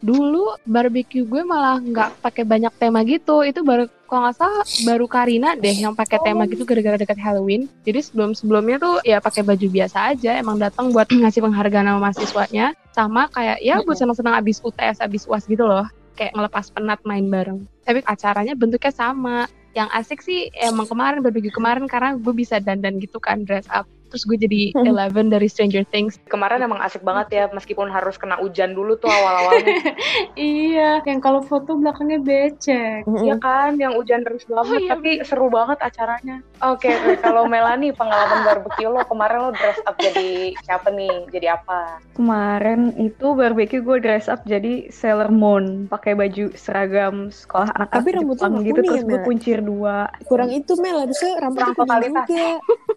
Dulu 0.00 0.56
barbecue 0.64 1.28
gue 1.28 1.42
malah 1.44 1.76
nggak 1.76 2.24
pakai 2.24 2.44
banyak 2.48 2.72
tema 2.80 3.04
gitu. 3.04 3.44
Itu 3.44 3.60
baru 3.60 3.84
kalau 4.08 4.26
nggak 4.26 4.36
salah 4.40 4.64
baru 4.88 5.06
Karina 5.06 5.52
deh 5.54 5.76
yang 5.76 5.92
pakai 5.92 6.18
tema 6.24 6.48
gitu 6.48 6.64
gara-gara 6.64 6.96
dekat 6.96 7.20
Halloween. 7.20 7.68
Jadi 7.84 8.00
sebelum-sebelumnya 8.08 8.80
tuh 8.80 8.96
ya 9.04 9.20
pakai 9.20 9.44
baju 9.44 9.66
biasa 9.68 10.16
aja. 10.16 10.40
Emang 10.40 10.56
datang 10.56 10.88
buat 10.90 11.06
ngasih 11.20 11.44
penghargaan 11.44 11.86
sama 11.86 12.00
mahasiswanya. 12.00 12.66
Sama 12.96 13.28
kayak 13.28 13.60
ya 13.60 13.78
buat 13.84 14.00
senang-senang 14.00 14.40
abis 14.40 14.64
UTS, 14.64 15.04
abis 15.04 15.28
UAS 15.28 15.44
gitu 15.44 15.68
loh. 15.68 15.84
Kayak 16.16 16.32
ngelepas 16.36 16.72
penat 16.72 17.00
main 17.04 17.28
bareng. 17.28 17.60
Tapi 17.84 18.00
acaranya 18.08 18.56
bentuknya 18.56 18.92
sama. 18.92 19.46
Yang 19.70 19.88
asik 19.94 20.20
sih 20.26 20.50
emang 20.58 20.90
kemarin 20.90 21.22
barbecue 21.22 21.54
kemarin 21.54 21.86
karena 21.86 22.18
gue 22.18 22.34
bisa 22.34 22.58
dandan 22.58 22.98
gitu 22.98 23.22
kan 23.22 23.46
dress 23.46 23.68
up. 23.70 23.86
Terus 24.10 24.22
gue 24.26 24.36
jadi 24.36 24.60
Eleven 24.90 25.30
dari 25.30 25.46
Stranger 25.46 25.86
Things. 25.88 26.18
Kemarin 26.26 26.66
emang 26.66 26.82
asik 26.82 27.00
banget 27.00 27.26
ya 27.30 27.44
meskipun 27.50 27.88
harus 27.88 28.18
kena 28.18 28.36
hujan 28.42 28.74
dulu 28.74 28.98
tuh 28.98 29.08
awal-awalnya. 29.08 29.74
iya, 30.36 31.00
yang 31.06 31.22
kalau 31.22 31.40
foto 31.40 31.78
belakangnya 31.78 32.20
becek. 32.20 33.06
Iya 33.06 33.38
kan, 33.38 33.78
yang 33.78 33.94
hujan 33.96 34.26
terus 34.26 34.44
banget, 34.46 34.68
Oh, 34.70 34.78
iya, 34.78 34.90
tapi 34.92 35.10
seru 35.24 35.46
banget 35.48 35.78
acaranya. 35.80 36.42
Oke, 36.60 36.92
kalau 37.24 37.48
Melani 37.48 37.90
pengalaman 37.94 38.44
barbecue 38.44 38.90
lo 38.90 39.00
kemarin 39.08 39.48
lo 39.48 39.50
dress 39.56 39.80
up 39.88 39.96
jadi 39.96 40.52
siapa 40.60 40.92
nih? 40.92 41.30
Jadi 41.32 41.46
apa? 41.48 42.02
Kemarin 42.12 42.92
itu 43.00 43.32
barbecue 43.32 43.80
gue 43.80 43.98
dress 44.02 44.28
up 44.28 44.44
jadi 44.44 44.92
Sailor 44.92 45.32
Moon, 45.32 45.88
pakai 45.88 46.12
baju 46.12 46.52
seragam 46.52 47.32
sekolah 47.32 47.72
anak 47.78 47.88
Tapi 47.94 48.08
rambutnya 48.12 48.48
Jepang 48.50 48.64
gitu 48.66 48.80
kuning 48.80 48.90
terus 48.90 49.00
ya, 49.00 49.08
gue 49.08 49.20
kuncir 49.24 49.58
dua. 49.64 49.96
Kurang 50.28 50.50
itu 50.52 50.72
Mel 50.76 50.98
harusnya 51.00 51.32
rambutnya 51.40 51.72
Kurang 51.72 51.80
totalitas. 51.80 52.26
juga. 52.28 52.48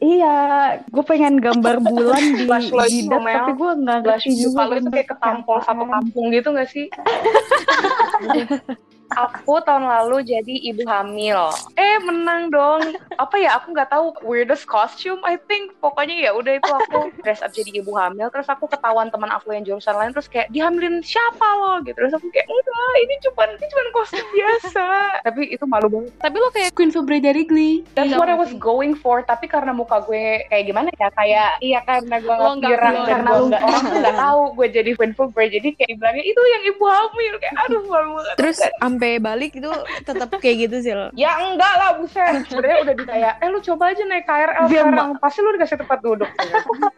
Iya, 0.03 0.38
gue 0.84 1.03
pengen 1.04 1.40
gambar 1.40 1.80
bulan 1.84 2.24
di 2.40 2.46
jidat 2.90 3.22
tapi 3.22 3.52
gue 3.54 3.72
nggak 3.84 4.00
ngerti 4.04 4.32
juga 4.40 4.58
kalau 4.64 4.76
itu 4.80 4.90
kayak 4.90 5.08
ketampol 5.12 5.58
satu 5.62 5.86
kampung 5.86 6.26
gitu 6.32 6.50
gak 6.56 6.70
sih? 6.72 6.88
aku 9.15 9.62
tahun 9.62 9.86
lalu 9.86 10.25
jadi 10.25 10.55
ibu 10.74 10.84
hamil. 10.86 11.53
Eh 11.77 11.98
menang 12.01 12.50
dong. 12.50 12.98
Apa 13.17 13.36
ya? 13.38 13.58
Aku 13.62 13.74
nggak 13.74 13.89
tahu 13.93 14.13
weirdest 14.25 14.65
costume. 14.65 15.22
I 15.24 15.38
think 15.50 15.75
pokoknya 15.79 16.29
ya 16.29 16.32
udah 16.34 16.58
itu 16.58 16.72
aku 16.72 17.13
dress 17.22 17.41
up 17.46 17.53
jadi 17.53 17.84
ibu 17.84 17.93
hamil. 17.93 18.29
Terus 18.34 18.50
aku 18.50 18.65
ketahuan 18.70 19.10
teman 19.13 19.29
aku 19.29 19.53
yang 19.53 19.63
jurusan 19.63 19.96
lain 19.96 20.12
terus 20.15 20.27
kayak 20.29 20.50
dihamilin 20.50 21.01
siapa 21.05 21.46
lo 21.60 21.82
gitu. 21.86 21.98
Terus 21.98 22.13
aku 22.17 22.27
kayak 22.34 22.48
enggak 22.50 22.93
ini 23.03 23.15
cuma 23.24 23.43
ini 23.50 23.65
cuma 23.70 23.82
kostum 23.93 24.27
biasa. 24.34 24.88
Tapi 25.24 25.41
itu 25.53 25.65
malu 25.70 25.88
banget. 25.89 26.13
Tapi 26.20 26.36
lo 26.39 26.50
kayak 26.50 26.72
Queen 26.74 26.91
February 26.91 27.22
dari 27.22 27.43
Glee. 27.46 27.86
That's 27.93 28.13
Iya, 28.13 28.20
what 28.20 28.29
I 28.29 28.38
was 28.38 28.53
going 28.58 28.93
for. 28.98 29.25
Tapi 29.25 29.50
karena 29.50 29.74
muka 29.74 30.03
gue 30.05 30.46
kayak 30.50 30.63
gimana 30.70 30.89
ya? 30.98 31.10
Kayak 31.13 31.50
iya 31.62 31.79
karena 31.86 32.15
gue 32.20 32.36
nggak 32.36 32.77
dan 32.77 32.96
Karena 33.05 33.29
gue 33.32 33.48
nggak 33.50 33.63
orang 33.63 33.84
tuh 33.84 33.98
nggak 34.01 34.17
tahu 34.20 34.41
gue 34.58 34.67
jadi 34.70 34.91
Queen 34.98 35.13
February. 35.13 35.50
Jadi 35.53 35.67
kayak 35.77 35.89
dibilangnya 35.96 36.25
itu 36.25 36.41
yang 36.41 36.63
ibu 36.74 36.84
hamil. 36.86 37.34
Kayak 37.41 37.53
aduh 37.65 37.82
malu 37.88 38.10
banget. 38.20 38.36
Terus 38.38 38.58
sampai 39.04 39.20
balik 39.20 39.52
itu 39.60 39.68
tetap 40.08 40.32
kayak 40.40 40.58
gitu 40.64 40.78
sih 40.80 40.94
lo. 40.96 41.12
Ya 41.12 41.36
enggak 41.44 41.74
lah 41.76 42.00
buset. 42.00 42.48
Sebenarnya 42.48 42.78
udah 42.88 42.94
di 42.96 43.04
kayak, 43.04 43.34
eh 43.44 43.50
lu 43.52 43.60
coba 43.60 43.84
aja 43.92 44.04
naik 44.08 44.24
KRL 44.24 44.66
Dia 44.72 44.82
sekarang. 44.88 45.10
Pasti 45.20 45.40
lu 45.44 45.50
dikasih 45.60 45.78
tempat 45.84 46.00
duduk. 46.00 46.32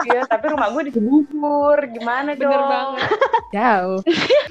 Iya, 0.05 0.21
tapi 0.29 0.45
rumah 0.53 0.69
gue 0.69 0.81
di 0.85 0.91
Cibubur. 0.93 1.81
Gimana 1.89 2.37
Bener 2.37 2.45
dong? 2.61 2.69
banget. 2.69 3.09
jauh. 3.49 3.99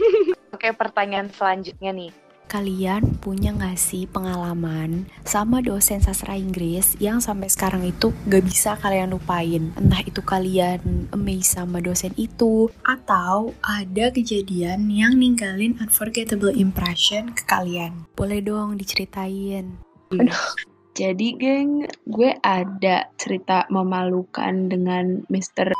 Oke, 0.55 0.69
pertanyaan 0.75 1.31
selanjutnya 1.31 1.95
nih. 1.95 2.11
Kalian 2.45 3.19
punya 3.25 3.57
gak 3.57 3.81
sih 3.81 4.05
pengalaman 4.05 5.09
sama 5.25 5.65
dosen 5.65 6.05
sastra 6.05 6.37
Inggris 6.37 6.93
yang 7.01 7.19
sampai 7.19 7.49
sekarang 7.49 7.83
itu 7.89 8.13
gak 8.29 8.45
bisa 8.45 8.77
kalian 8.79 9.17
lupain? 9.17 9.73
Entah 9.81 10.05
itu 10.05 10.21
kalian 10.21 11.09
amazed 11.11 11.57
sama 11.57 11.81
dosen 11.81 12.13
itu, 12.21 12.69
atau 12.85 13.57
ada 13.65 14.13
kejadian 14.13 14.93
yang 14.93 15.17
ninggalin 15.17 15.81
unforgettable 15.81 16.53
impression 16.53 17.33
ke 17.33 17.43
kalian. 17.49 18.05
Boleh 18.13 18.45
dong 18.45 18.77
diceritain. 18.77 19.81
Jadi, 20.95 21.35
geng, 21.35 21.91
gue 22.07 22.39
ada 22.45 23.11
cerita 23.19 23.67
memalukan 23.67 24.71
dengan 24.71 25.27
Mr. 25.27 25.75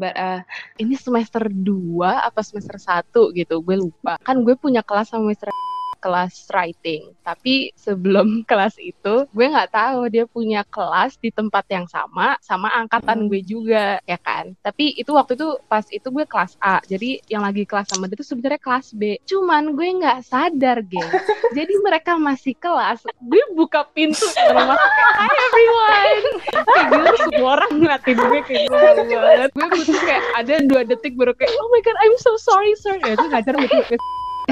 Uh, 0.00 0.40
Ini 0.80 0.96
semester 0.96 1.46
2 1.46 2.02
apa 2.02 2.40
semester 2.40 2.80
1 2.80 3.36
gitu, 3.36 3.60
gue 3.62 3.76
lupa. 3.78 4.16
Kan 4.24 4.42
gue 4.42 4.56
punya 4.56 4.80
kelas 4.82 5.12
sama 5.12 5.30
Mr. 5.30 5.52
kelas 6.00 6.48
writing. 6.50 7.12
Tapi 7.22 7.70
sebelum 7.78 8.40
kelas 8.50 8.80
itu, 8.80 9.28
gue 9.30 9.46
nggak 9.46 9.70
tahu 9.70 10.10
dia 10.10 10.24
punya 10.26 10.64
kelas 10.66 11.20
di 11.20 11.30
tempat 11.30 11.68
yang 11.70 11.86
sama 11.86 12.34
sama 12.40 12.72
angkatan 12.72 13.28
gue 13.28 13.44
juga, 13.44 14.00
ya 14.08 14.18
kan. 14.18 14.56
Tapi 14.64 14.96
itu 14.96 15.12
waktu 15.14 15.36
itu 15.36 15.60
pas 15.68 15.84
itu 15.92 16.08
gue 16.10 16.24
kelas 16.26 16.56
A. 16.58 16.80
Jadi 16.82 17.20
yang 17.30 17.44
lagi 17.44 17.68
kelas 17.68 17.92
sama 17.92 18.08
dia 18.08 18.16
itu 18.18 18.26
sebenarnya 18.26 18.60
kelas 18.60 18.96
B. 18.96 19.20
Cuman 19.28 19.76
gue 19.76 19.88
nggak 20.00 20.26
sadar, 20.26 20.82
geng. 20.82 21.10
Jadi 21.58 21.74
mereka 21.84 22.16
masih 22.16 22.56
kelas, 22.56 23.04
gue 23.20 23.42
buka 23.54 23.86
pintu 23.92 24.26
rumah 24.50 24.74
kayak, 24.74 25.12
Hi 25.20 25.30
everyone. 25.30 26.24
Kayak 26.50 26.86
gitu 26.90 27.16
semua 27.28 27.50
orang 27.60 27.72
ngeliatin 27.76 28.16
gue 28.16 28.40
kayak 28.48 28.66
banget. 28.72 29.50
Gue 29.52 29.66
butuh 29.68 29.98
kayak 30.02 30.24
ada 30.40 30.54
dua 30.64 30.82
detik 30.88 31.14
baru 31.14 31.32
kayak, 31.36 31.52
oh 31.52 31.68
my 31.68 31.80
god, 31.84 31.96
I'm 32.00 32.16
so 32.16 32.34
sorry 32.40 32.72
sir. 32.80 32.96
Ya 33.04 33.14
itu 33.14 33.26
ngajar 33.28 33.54
Terus 33.60 34.02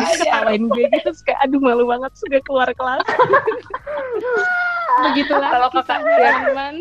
ketawain 0.06 0.64
gue 0.68 0.84
gitu 0.90 1.08
terus 1.10 1.20
kayak 1.24 1.40
aduh 1.44 1.60
malu 1.62 1.84
banget 1.88 2.12
gue 2.14 2.42
keluar 2.44 2.68
kelas 2.74 3.06
begitulah 4.98 5.50
Kalau 5.50 5.68
kakak 5.70 6.00
ya, 6.02 6.32
teman 6.50 6.74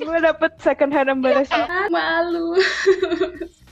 gue 0.00 0.18
dapet 0.24 0.50
second 0.64 0.92
hand 0.96 1.12
embarrassment. 1.12 1.68
malu. 1.92 2.56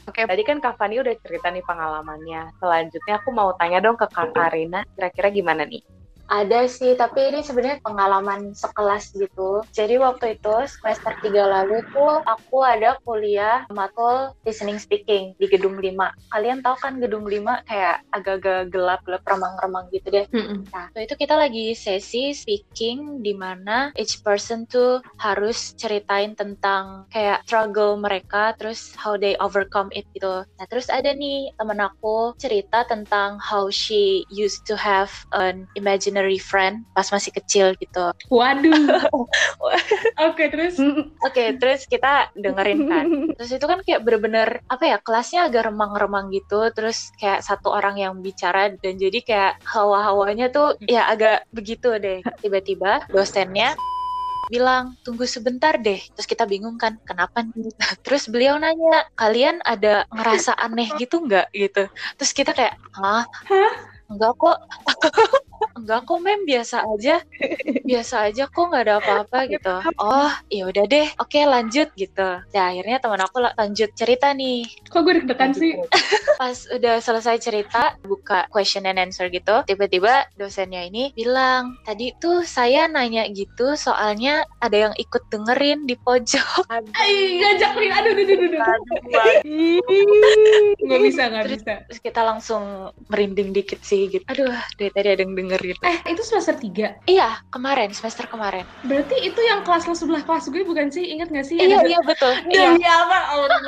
Oke, 0.06 0.22
tadi 0.22 0.42
kan 0.46 0.62
Kak 0.62 0.78
Fani 0.78 1.02
udah 1.02 1.16
cerita 1.24 1.50
nih 1.50 1.64
pengalamannya. 1.66 2.52
Selanjutnya 2.62 3.18
aku 3.18 3.34
mau 3.34 3.50
tanya 3.58 3.82
dong 3.82 3.98
ke 3.98 4.06
Kak 4.06 4.36
Karina, 4.36 4.86
kira-kira 4.94 5.28
gimana 5.34 5.66
nih? 5.66 5.82
Ada 6.26 6.66
sih, 6.66 6.98
tapi 6.98 7.30
ini 7.30 7.46
sebenarnya 7.46 7.78
pengalaman 7.86 8.50
sekelas 8.50 9.14
gitu. 9.14 9.62
Jadi 9.70 9.94
waktu 10.02 10.34
itu 10.34 10.54
semester 10.66 11.14
3 11.22 11.46
lalu 11.46 11.86
tuh 11.94 12.18
aku 12.26 12.66
ada 12.66 12.98
kuliah 13.06 13.62
matkul 13.70 14.34
listening 14.42 14.82
speaking 14.82 15.38
di 15.38 15.46
gedung 15.46 15.78
5. 15.78 16.10
Kalian 16.34 16.66
tahu 16.66 16.76
kan 16.82 16.98
gedung 16.98 17.30
5 17.30 17.62
kayak 17.62 18.02
agak-agak 18.10 18.74
gelap-gelap 18.74 19.22
remang-remang 19.22 19.86
gitu 19.94 20.10
deh. 20.10 20.26
Nah, 20.74 20.90
waktu 20.90 21.06
itu 21.06 21.14
kita 21.14 21.38
lagi 21.38 21.78
sesi 21.78 22.34
speaking 22.34 23.22
di 23.22 23.30
mana 23.30 23.94
each 23.94 24.18
person 24.26 24.66
tuh 24.66 24.98
harus 25.22 25.78
ceritain 25.78 26.34
tentang 26.34 27.06
kayak 27.14 27.46
struggle 27.46 27.94
mereka, 27.94 28.50
terus 28.58 28.98
how 28.98 29.14
they 29.14 29.38
overcome 29.38 29.94
it 29.94 30.02
gitu. 30.10 30.42
Nah, 30.42 30.66
terus 30.66 30.90
ada 30.90 31.14
nih 31.14 31.54
temen 31.54 31.78
aku 31.78 32.34
cerita 32.34 32.82
tentang 32.82 33.38
how 33.38 33.70
she 33.70 34.26
used 34.26 34.66
to 34.66 34.74
have 34.74 35.14
an 35.30 35.70
imaginary 35.78 36.15
friend 36.40 36.88
pas 36.96 37.06
masih 37.08 37.32
kecil 37.34 37.76
gitu. 37.76 38.12
Waduh. 38.32 39.04
Oke, 40.26 40.48
terus 40.48 40.80
Oke, 41.24 41.56
terus 41.60 41.84
kita 41.84 42.32
dengerin 42.32 42.80
kan. 42.88 43.06
Terus 43.36 43.50
itu 43.56 43.66
kan 43.68 43.80
kayak 43.84 44.00
bener-bener 44.02 44.64
apa 44.70 44.84
ya 44.84 44.96
kelasnya 45.02 45.48
agak 45.48 45.68
remang-remang 45.68 46.32
gitu. 46.32 46.68
Terus 46.72 47.12
kayak 47.20 47.44
satu 47.44 47.72
orang 47.72 48.00
yang 48.00 48.18
bicara 48.24 48.72
dan 48.72 48.94
jadi 48.96 49.18
kayak 49.20 49.52
hawa-hawanya 49.68 50.48
tuh 50.48 50.78
ya 50.84 51.08
agak 51.10 51.44
begitu 51.52 51.92
deh. 52.00 52.24
Tiba-tiba 52.40 53.04
dosennya 53.12 53.76
bilang 54.46 54.94
tunggu 55.02 55.26
sebentar 55.26 55.76
deh. 55.78 55.98
Terus 56.14 56.28
kita 56.28 56.46
bingung 56.46 56.78
kan 56.78 56.98
kenapa 57.02 57.42
nih? 57.42 57.70
Terus 58.06 58.30
beliau 58.30 58.56
nanya 58.56 59.06
kalian 59.18 59.60
ada 59.66 60.06
ngerasa 60.14 60.54
aneh 60.56 60.88
gitu 60.96 61.26
nggak 61.26 61.50
gitu. 61.52 61.90
Terus 62.18 62.32
kita 62.32 62.54
kayak 62.54 62.74
hah? 62.96 63.26
Enggak 64.06 64.32
kok. 64.38 64.58
Enggak 65.76 66.08
kok 66.08 66.18
mem 66.24 66.40
biasa 66.48 66.88
aja 66.88 67.20
biasa 67.84 68.32
aja 68.32 68.48
kok 68.48 68.64
nggak 68.72 68.82
ada 68.88 68.94
apa-apa 68.98 69.38
gitu 69.46 69.74
oh 70.00 70.32
ya 70.48 70.66
udah 70.66 70.84
deh 70.88 71.06
oke 71.20 71.36
lanjut 71.44 71.92
gitu 71.94 72.28
nah 72.42 72.64
akhirnya 72.72 72.96
teman 72.98 73.20
aku 73.20 73.44
la- 73.44 73.52
lanjut 73.54 73.92
cerita 73.92 74.32
nih 74.32 74.64
kok 74.88 75.04
gue 75.04 75.20
deg-degan 75.20 75.52
sih? 75.52 75.76
pas 76.40 76.56
udah 76.72 76.96
selesai 76.98 77.36
cerita 77.38 77.92
buka 78.02 78.48
question 78.48 78.88
and 78.88 78.96
answer 78.98 79.28
gitu 79.28 79.62
tiba-tiba 79.68 80.24
dosennya 80.34 80.88
ini 80.88 81.12
bilang 81.12 81.76
tadi 81.84 82.10
tuh 82.16 82.40
saya 82.42 82.88
nanya 82.88 83.28
gitu 83.28 83.76
soalnya 83.76 84.42
ada 84.64 84.90
yang 84.90 84.94
ikut 84.96 85.22
dengerin 85.28 85.84
di 85.84 85.94
pojok 86.00 86.64
Ay, 87.00 87.36
ngajak. 87.40 87.70
Aduh, 87.76 87.92
aduh, 87.92 88.12
aduh, 88.16 88.48
aduh. 88.48 88.96
Nggak 90.86 91.00
bisa, 91.02 91.22
nggak 91.28 91.46
bisa. 91.52 91.72
terus 91.86 92.00
kita 92.00 92.20
langsung 92.22 92.90
merinding 93.10 93.50
dikit 93.52 93.80
sih 93.82 94.08
gitu 94.08 94.24
aduh 94.26 94.54
dari 94.78 94.90
tadi 94.92 95.08
ada 95.12 95.22
yang 95.22 95.34
dengerin 95.34 95.65
waktu 95.66 95.74
itu. 95.74 95.82
Eh, 95.82 96.14
itu 96.14 96.22
semester 96.22 96.54
3. 96.54 96.86
Iya, 97.06 97.42
kemarin, 97.50 97.90
semester 97.90 98.26
kemarin. 98.26 98.62
Berarti 98.82 99.16
itu 99.22 99.40
yang 99.42 99.66
kelas 99.66 99.86
lo 99.86 99.94
sebelah 99.94 100.22
kelas 100.22 100.46
gue 100.46 100.62
bukan 100.62 100.88
sih? 100.88 101.10
Ingat 101.10 101.28
gak 101.30 101.46
sih? 101.46 101.58
Iya, 101.58 101.82
iya 101.82 102.00
betul. 102.02 102.32
Iya. 102.52 102.76
Demi 102.76 102.86
apa? 102.86 103.18
Allah. 103.32 103.58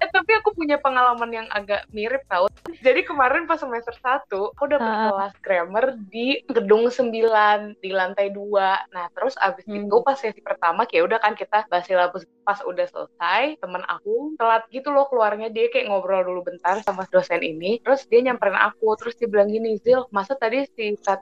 Eh, 0.00 0.08
tapi 0.10 0.32
aku 0.36 0.54
punya 0.54 0.76
pengalaman 0.78 1.30
yang 1.32 1.46
agak 1.50 1.86
mirip 1.90 2.22
tau. 2.26 2.46
Jadi 2.80 3.02
kemarin 3.02 3.44
pas 3.44 3.58
semester 3.58 3.92
1, 3.92 4.52
aku 4.54 4.64
dapet 4.66 4.86
Ah. 4.86 5.10
kelas 5.10 5.34
grammar 5.40 5.84
di 6.08 6.40
gedung 6.46 6.88
9 6.88 7.74
di 7.78 7.90
lantai 7.90 8.30
2. 8.30 8.78
Nah, 8.90 9.06
terus 9.12 9.34
abis 9.36 9.64
Hmm. 9.66 9.84
itu 9.84 9.96
pas 10.00 10.16
sesi 10.16 10.40
pertama 10.40 10.84
kayak 10.84 11.04
udah 11.06 11.18
kan 11.20 11.34
kita 11.34 11.66
bahas 11.68 11.84
silabus 11.84 12.24
pas 12.42 12.58
udah 12.62 12.82
selesai, 12.84 13.60
temen 13.60 13.82
aku 13.86 14.34
telat 14.34 14.64
gitu 14.68 14.90
loh 14.90 15.06
keluarnya 15.06 15.48
dia 15.48 15.68
kayak 15.68 15.86
ngobrol 15.86 16.24
dulu 16.24 16.40
bentar 16.44 16.80
sama 16.82 17.04
dosen 17.08 17.40
ini. 17.40 17.78
Terus 17.80 18.06
dia 18.06 18.20
nyamperin 18.20 18.56
aku, 18.56 18.96
terus 18.96 19.14
dia 19.14 19.28
bilang 19.28 19.46
gini, 19.46 19.78
"Zil, 19.78 20.06
masa 20.10 20.34
tadi 20.34 20.59
precisa 20.66 21.16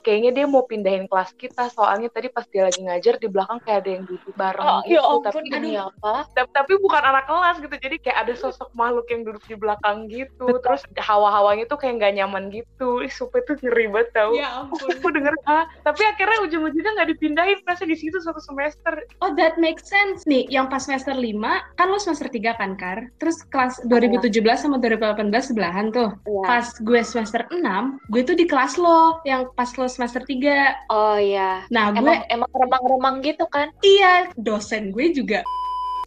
Kayaknya 0.00 0.30
dia 0.32 0.46
mau 0.46 0.64
pindahin 0.64 1.06
kelas 1.06 1.30
kita, 1.34 1.68
soalnya 1.68 2.08
tadi 2.08 2.28
pas 2.28 2.44
dia 2.44 2.64
lagi 2.64 2.80
ngajar 2.80 3.16
di 3.16 3.26
belakang 3.26 3.60
kayak 3.60 3.78
ada 3.80 3.90
yang 3.90 4.04
duduk 4.04 4.32
bareng 4.34 4.62
Oh, 4.62 4.80
gitu. 4.82 4.92
ya 4.92 5.00
ampun, 5.02 5.22
tapi 5.22 5.48
demi 5.48 5.74
apa? 5.74 6.12
tapi, 6.30 6.48
tapi 6.50 6.72
bukan 6.78 7.02
anak 7.02 7.24
kelas 7.24 7.56
gitu 7.58 7.74
jadi 7.76 7.96
kayak 7.98 8.18
ada 8.18 8.34
sosok 8.34 8.68
makhluk 8.72 9.06
yang 9.08 9.22
duduk 9.22 9.44
di 9.44 9.54
belakang 9.54 10.08
gitu 10.08 10.46
terus 10.60 10.80
hawa-hawanya 10.96 11.64
tuh 11.64 11.76
kayak 11.76 11.98
nggak 11.98 12.12
nyaman 12.16 12.44
gitu 12.48 13.00
Ih, 13.00 13.10
sumpah 13.10 13.40
itu 13.40 13.58
ngeri 13.60 13.86
banget 13.88 14.08
tau 14.12 14.30
Ya 14.32 14.48
ampun. 14.58 14.88
aku 14.90 15.08
denger 15.10 15.34
ah 15.44 15.64
tapi 15.80 16.02
akhirnya 16.02 16.38
ujung-ujungnya 16.44 16.92
nggak 16.94 17.08
dipindahin 17.10 17.58
masa 17.62 17.84
di 17.84 17.94
situ 17.94 18.16
satu 18.18 18.38
semester 18.38 19.02
Oh, 19.20 19.32
that 19.34 19.56
makes 19.56 19.84
sense 19.84 20.24
nih. 20.24 20.48
Yang 20.48 20.66
pas 20.70 20.80
semester 20.80 21.12
5, 21.12 21.36
kan 21.76 21.86
lo 21.86 22.00
semester 22.00 22.26
3 22.26 22.56
kan, 22.56 22.72
Kar? 22.72 23.12
Terus 23.16 23.44
kelas 23.46 23.84
2017 23.84 24.32
sama 24.56 24.76
2018 24.78 25.20
sebelahan 25.44 25.92
tuh. 25.92 26.16
Iya. 26.24 26.40
Pas 26.42 26.66
gue 26.72 27.00
semester 27.02 27.44
6, 27.52 28.00
gue 28.08 28.22
tuh 28.22 28.32
di 28.32 28.44
kelas 28.44 28.76
lo, 28.76 29.20
yang 29.22 29.52
pas 29.52 29.68
lo 29.70 29.86
semester 29.90 30.22
3. 30.22 30.88
Oh 30.88 31.18
iya. 31.18 31.66
Nah, 31.68 31.90
gue, 31.90 31.98
Emang 31.98 32.22
emang 32.30 32.50
remang-remang 32.54 33.16
gitu 33.20 33.44
kan? 33.46 33.74
iya, 33.82 34.30
dosen 34.34 34.88
gue 34.90 35.10
juga 35.10 35.42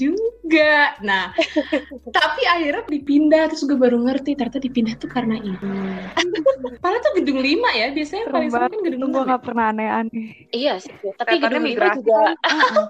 juga. 0.01 0.97
Nah, 0.99 1.29
tapi 2.17 2.41
akhirnya 2.43 2.81
dipindah, 2.89 3.45
terus 3.45 3.61
gue 3.63 3.77
baru 3.77 4.01
ngerti, 4.01 4.33
ternyata 4.33 4.57
dipindah 4.57 4.97
tuh 4.97 5.05
karena 5.05 5.37
ini. 5.37 5.53
Padahal 6.81 6.99
tuh 6.99 7.13
gedung 7.21 7.39
5 7.39 7.47
ya, 7.71 7.87
biasanya 7.93 8.25
Serem 8.25 8.33
paling 8.33 8.49
sering 8.49 8.71
kan 8.73 8.81
gedung 8.83 9.01
Itu 9.05 9.13
5. 9.13 9.15
gue 9.15 9.23
gak 9.29 9.43
pernah 9.45 9.65
aneh-aneh. 9.69 10.27
Iya 10.49 10.73
sih. 10.81 10.91
Tapi 10.91 11.37
Kelihatannya 11.37 11.45
gedung 11.45 11.63
lima 11.63 11.69
migrasi 11.69 11.99
juga 12.01 12.19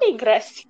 migrasi. 0.01 0.63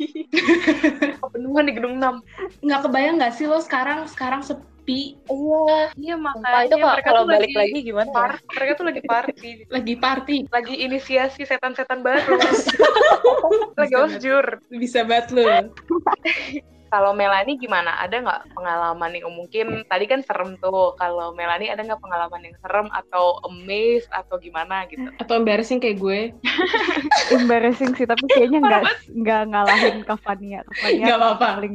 kepenuhan 1.21 1.63
di 1.69 1.73
gedung 1.77 1.95
6 2.01 2.65
Nggak 2.65 2.79
kebayang 2.81 3.15
nggak 3.21 3.33
sih 3.33 3.45
lo 3.45 3.59
sekarang 3.61 4.09
sekarang 4.09 4.41
sepi? 4.83 5.15
Iya. 5.23 5.95
iya 5.95 6.15
Sumpah 6.15 6.35
makanya 6.35 6.59
itu 6.61 6.75
kalau 6.75 6.91
mereka 6.91 7.07
kalau 7.07 7.21
tuh 7.21 7.29
balik 7.31 7.47
lagi, 7.47 7.55
lagi 7.55 7.79
gimana? 7.81 8.03
ya? 8.05 8.13
par- 8.13 8.43
mereka 8.51 8.71
tuh 8.73 8.85
lagi 8.85 9.01
party 9.01 9.49
Lagi 9.75 9.93
party. 9.95 10.35
lagi 10.49 10.75
inisiasi 10.77 11.41
setan-setan 11.41 11.99
baru 11.99 12.35
lagi 13.79 13.95
osjur 13.95 14.45
Bisa 14.69 15.01
banget 15.01 15.27
lo. 15.31 15.43
Kalau 16.93 17.09
Melani 17.09 17.57
gimana? 17.57 17.97
Ada 17.97 18.21
nggak 18.21 18.53
pengalaman 18.53 19.17
yang 19.17 19.33
mungkin 19.33 19.81
tadi 19.83 20.05
kan 20.05 20.21
serem 20.21 20.61
tuh. 20.61 20.93
Kalau 20.93 21.33
Melani 21.33 21.65
ada 21.65 21.81
nggak 21.81 21.97
pengalaman 21.97 22.45
yang 22.45 22.53
serem 22.61 22.85
atau 22.93 23.41
amazed 23.43 24.05
atau 24.13 24.37
gimana 24.37 24.85
gitu? 24.85 25.09
Atau 25.17 25.41
embarrassing 25.41 25.81
kayak 25.81 25.97
gue. 25.97 26.29
Embarrassing 27.33 27.97
sih, 27.97 28.05
tapi 28.05 28.29
kayaknya 28.29 28.61
nggak 28.61 28.83
nggak 29.09 29.41
ngalahin 29.49 29.97
Kavania. 30.05 30.61
Kavania 30.69 31.01
Nggak 31.01 31.17
apa-apa. 31.17 31.47
paling 31.57 31.73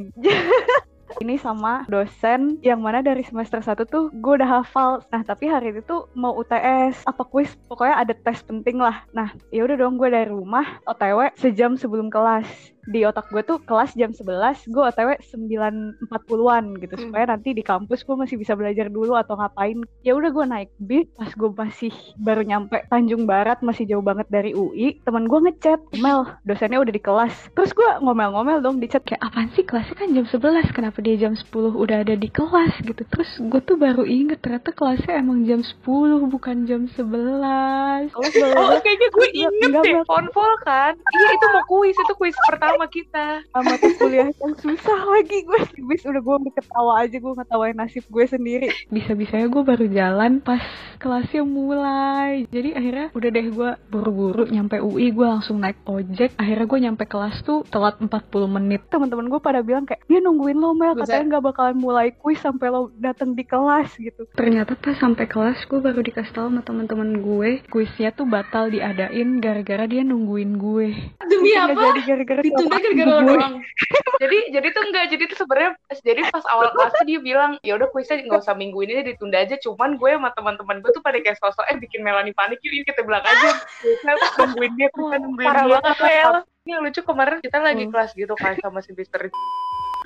ini 1.21 1.41
sama 1.41 1.89
dosen 1.89 2.61
yang 2.61 2.85
mana 2.85 3.01
dari 3.01 3.25
semester 3.25 3.61
1 3.65 3.89
tuh 3.89 4.13
gue 4.13 4.33
udah 4.39 4.61
hafal. 4.61 5.03
Nah, 5.09 5.23
tapi 5.25 5.49
hari 5.49 5.73
itu 5.73 5.83
tuh 5.85 6.07
mau 6.13 6.37
UTS 6.37 7.05
apa 7.09 7.23
kuis, 7.27 7.57
pokoknya 7.69 7.95
ada 8.05 8.15
tes 8.15 8.41
penting 8.45 8.79
lah. 8.79 9.05
Nah, 9.17 9.33
ya 9.49 9.65
udah 9.65 9.77
dong 9.77 9.97
gue 9.97 10.09
dari 10.13 10.29
rumah 10.29 10.81
OTW 10.85 11.33
sejam 11.37 11.75
sebelum 11.75 12.13
kelas. 12.13 12.78
Di 12.89 13.05
otak 13.05 13.29
gue 13.29 13.45
tuh 13.45 13.61
kelas 13.61 13.93
jam 13.93 14.11
11, 14.11 14.25
gue 14.65 14.83
OTW 14.83 15.21
9.40-an 15.21 16.65
gitu 16.81 16.95
Hmm. 16.97 17.05
supaya 17.05 17.25
nanti 17.29 17.53
di 17.53 17.61
kampus 17.61 18.01
gue 18.01 18.17
masih 18.17 18.35
bisa 18.35 18.53
belajar 18.53 18.89
dulu 18.89 19.13
atau 19.13 19.37
ngapain. 19.37 19.77
Ya 20.01 20.17
udah 20.17 20.31
gue 20.31 20.45
naik 20.45 20.71
bis, 20.79 21.05
pas 21.13 21.29
gue 21.29 21.51
masih 21.51 21.93
baru 22.17 22.43
nyampe 22.43 22.81
Tanjung 22.89 23.25
Barat, 23.25 23.61
masih 23.61 23.85
jauh 23.85 24.01
banget 24.01 24.25
dari 24.29 24.53
UI, 24.53 24.99
teman 25.03 25.25
gue 25.25 25.39
ngechat, 25.39 25.81
Mel, 25.97 26.25
dosennya 26.43 26.81
udah 26.81 26.89
di 26.89 26.99
kelas. 26.99 27.53
Terus 27.53 27.71
gue 27.73 27.91
ngomel-ngomel 28.01 28.59
dong 28.59 28.79
di 28.79 28.89
chat 28.89 29.05
kayak 29.05 29.21
apaan 29.21 29.53
sih 29.53 29.63
kelasnya 29.63 29.95
kan 29.95 30.09
jam 30.11 30.25
11, 30.25 30.73
kenapa 30.73 30.99
dia 30.99 31.17
jam 31.19 31.37
10 31.37 31.45
udah 31.75 31.97
ada 32.01 32.15
di 32.15 32.29
kelas 32.29 32.73
gitu. 32.81 33.03
Terus 33.05 33.31
gue 33.39 33.61
tuh 33.63 33.77
baru 33.77 34.03
inget 34.03 34.41
ternyata 34.41 34.73
kelasnya 34.73 35.21
emang 35.21 35.45
jam 35.45 35.61
10 35.61 35.85
bukan 36.27 36.57
jam 36.65 36.89
11. 36.89 38.11
Kelas 38.11 38.33
baru 38.35 38.57
Oh, 38.69 38.81
kayaknya 38.81 39.09
gue 39.11 39.29
inget 39.35 39.73
deh. 39.83 39.95
Konvol 40.05 40.53
kan? 40.63 40.93
Iya, 40.95 41.29
itu 41.35 41.47
mau 41.51 41.65
kuis. 41.67 41.97
Itu 41.97 42.15
kuis 42.15 42.37
pertama 42.47 42.78
kita. 42.87 43.43
sama 43.51 43.75
mata 43.75 43.89
kuliah 43.99 44.31
yang 44.31 44.55
susah 44.55 45.01
lagi 45.11 45.43
gue. 45.43 45.61
Bis 45.91 46.07
udah 46.07 46.23
gue 46.23 46.37
ketawa 46.55 46.93
aja 47.03 47.17
gue 47.19 47.33
ngetawain 47.35 47.75
nasib 47.75 48.05
gue 48.07 48.25
sendiri. 48.31 48.69
Bisa-bisanya 48.93 49.51
gue 49.51 49.63
baru 49.67 49.87
jalan 49.91 50.39
pas 50.39 50.63
kelasnya 51.03 51.43
mulai. 51.43 52.47
Jadi 52.53 52.79
akhirnya 52.79 53.07
udah 53.15 53.29
deh 53.33 53.47
gue 53.51 53.71
buru-buru 53.91 54.45
nyampe 54.47 54.79
UI 54.79 55.11
gue 55.11 55.27
langsung 55.27 55.59
naik 55.59 55.83
ojek. 55.83 56.39
Akhirnya 56.39 56.67
gue 56.69 56.79
nyampe 56.87 57.05
kelas 57.09 57.43
tuh 57.43 57.67
telat 57.67 57.99
40 57.99 58.11
menit. 58.47 58.87
Teman-teman 58.93 59.27
gue 59.27 59.41
pada 59.43 59.65
bilang 59.65 59.89
kayak 59.89 60.05
dia 60.07 60.21
nungguin 60.23 60.59
lo 60.59 60.77
Mel. 60.77 60.95
Katanya 60.95 61.39
nggak 61.39 61.45
bakalan 61.51 61.77
mulai 61.79 62.15
kuis 62.15 62.39
sampai 62.39 62.69
lo 62.71 62.95
datang 62.99 63.33
di 63.33 63.43
kelas 63.43 63.97
gitu. 63.97 64.29
Ternyata 64.37 64.77
pas 64.77 64.95
sampai 64.99 65.25
kelas 65.27 65.59
gue 65.67 65.81
baru 65.81 66.05
dikasih 66.05 66.35
tahu 66.35 66.47
sama 66.51 66.63
teman-teman 66.63 67.19
gue 67.25 67.51
kuisnya 67.73 68.13
tuh 68.13 68.27
batal 68.29 68.69
diadain 68.69 69.39
gara-gara 69.41 69.87
dia 69.87 70.03
nungguin 70.05 70.59
gue. 70.61 70.89
Demi 71.25 71.53
apa? 71.55 71.79
jadi 71.79 72.01
gara-gara 72.05 72.41
Kelamaan 72.59 72.83
gara-gara 72.83 73.09
lo 73.09 73.21
doang. 73.25 73.55
Jadi 74.23 74.39
jadi 74.51 74.67
tuh 74.75 74.83
enggak. 74.83 75.05
Jadi 75.15 75.23
tuh 75.31 75.39
sebenarnya 75.39 75.71
jadi 76.03 76.21
pas 76.27 76.43
awal 76.51 76.75
kelas 76.75 76.91
tuh 76.99 77.07
dia 77.07 77.23
bilang, 77.23 77.55
ya 77.63 77.79
udah 77.79 77.87
kuisnya 77.89 78.19
nggak 78.27 78.43
usah 78.43 78.59
minggu 78.59 78.79
ini 78.83 79.07
ditunda 79.07 79.39
aja. 79.39 79.55
Cuman 79.63 79.95
gue 79.95 80.11
sama 80.11 80.35
teman-teman 80.35 80.83
gue 80.83 80.91
tuh 80.91 80.99
pada 80.99 81.23
kayak 81.23 81.39
sosok 81.39 81.63
eh 81.71 81.79
bikin 81.79 82.03
Melani 82.03 82.35
panik 82.35 82.59
yuk, 82.61 82.83
kita 82.83 83.07
bilang 83.07 83.23
aja. 83.23 83.51
Kita 83.79 84.11
nungguin 84.43 84.73
dia, 84.75 84.89
kita 84.91 85.17
nungguin 85.23 85.47
Parah 85.47 85.65
dia. 85.65 85.73
banget, 85.79 85.97
Mel. 86.01 86.35
Ini 86.59 86.71
yang 86.75 86.83
lucu 86.83 87.01
kemarin 87.01 87.39
kita 87.39 87.59
lagi 87.63 87.85
Hmm. 87.87 87.93
kelas 87.95 88.11
gitu 88.13 88.35
kan 88.35 88.59
sama 88.59 88.83
si 88.83 88.91
Mister 88.93 89.23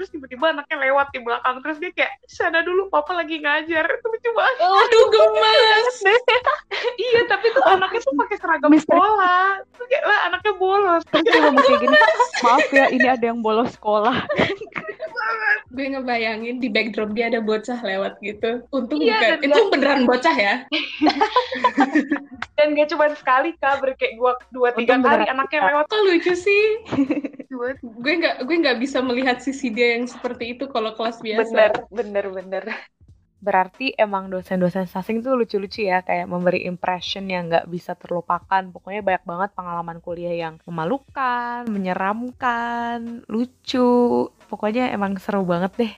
terus 0.02 0.18
tiba-tiba 0.18 0.50
anaknya 0.50 0.90
lewat 0.90 1.14
di 1.14 1.22
belakang 1.22 1.62
terus 1.62 1.78
dia 1.78 1.94
kayak 1.94 2.18
sana 2.26 2.58
dulu 2.66 2.90
papa 2.90 3.14
lagi 3.14 3.38
ngajar 3.38 3.86
itu 3.86 4.06
lucu 4.10 4.30
banget 4.34 4.56
Aduh 4.58 5.06
gemes. 5.14 5.96
iya 7.06 7.22
tapi 7.30 7.54
tuh 7.54 7.62
anaknya 7.62 8.02
tuh 8.02 8.18
pakai 8.18 8.36
seragam 8.42 8.74
Mister- 8.74 8.90
sekolah 8.90 9.62
terus 9.62 9.86
kayak 9.86 10.04
lah 10.10 10.18
anaknya 10.26 10.52
bolos 10.58 11.02
Terus 11.06 11.22
dia 11.22 11.38
ngomong 11.38 11.62
kayak 11.62 11.80
gini, 11.86 11.98
maaf 12.42 12.66
ya 12.74 12.86
ini 12.90 13.06
ada 13.06 13.24
yang 13.30 13.40
bolos 13.46 13.70
sekolah. 13.78 14.16
Gue 15.72 15.86
ngebayangin 15.88 16.60
di 16.60 16.68
backdrop 16.68 17.16
dia 17.16 17.32
ada 17.32 17.40
bocah 17.40 17.80
lewat 17.80 18.20
gitu. 18.20 18.60
Untung 18.74 19.00
Iya, 19.00 19.40
bukan. 19.40 19.48
Itu 19.48 19.60
beneran 19.72 20.04
bocah 20.04 20.34
ya? 20.36 20.54
dan 22.60 22.76
gak 22.76 22.88
cuma 22.92 23.08
sekali 23.16 23.56
kak 23.56 23.80
ber- 23.80 23.96
kayak 23.96 24.20
gua 24.20 24.36
dua 24.52 24.76
tiga 24.76 25.00
Untung 25.00 25.08
kali 25.08 25.24
beneran 25.24 25.34
anaknya 25.40 25.60
lewat 25.72 25.84
Kok 25.88 26.00
lucu 26.04 26.32
sih? 26.36 26.64
Gue 27.82 28.12
nggak 28.16 28.48
gue 28.48 28.56
nggak 28.64 28.78
bisa 28.80 29.04
melihat 29.04 29.40
sisi 29.40 29.68
dia 29.68 29.91
yang 29.92 30.05
seperti 30.09 30.57
itu 30.57 30.64
kalau 30.72 30.96
kelas 30.96 31.20
biasa. 31.20 31.52
bener 31.52 31.72
bener 31.92 32.26
bener 32.33 32.64
Berarti 33.42 33.90
emang 33.98 34.31
dosen-dosen 34.31 34.87
sasing 34.87 35.18
tuh 35.18 35.35
lucu-lucu 35.35 35.83
ya, 35.83 35.98
kayak 36.07 36.31
memberi 36.31 36.62
impression 36.62 37.26
yang 37.26 37.50
nggak 37.50 37.66
bisa 37.66 37.98
terlupakan. 37.98 38.62
Pokoknya 38.70 39.02
banyak 39.02 39.24
banget 39.26 39.50
pengalaman 39.59 39.98
kuliah 39.98 40.31
yang 40.31 40.62
memalukan, 40.62 41.66
menyeramkan, 41.66 43.26
lucu. 43.26 44.31
Pokoknya 44.46 44.94
emang 44.94 45.18
seru 45.18 45.42
banget 45.42 45.74
deh. 45.74 45.92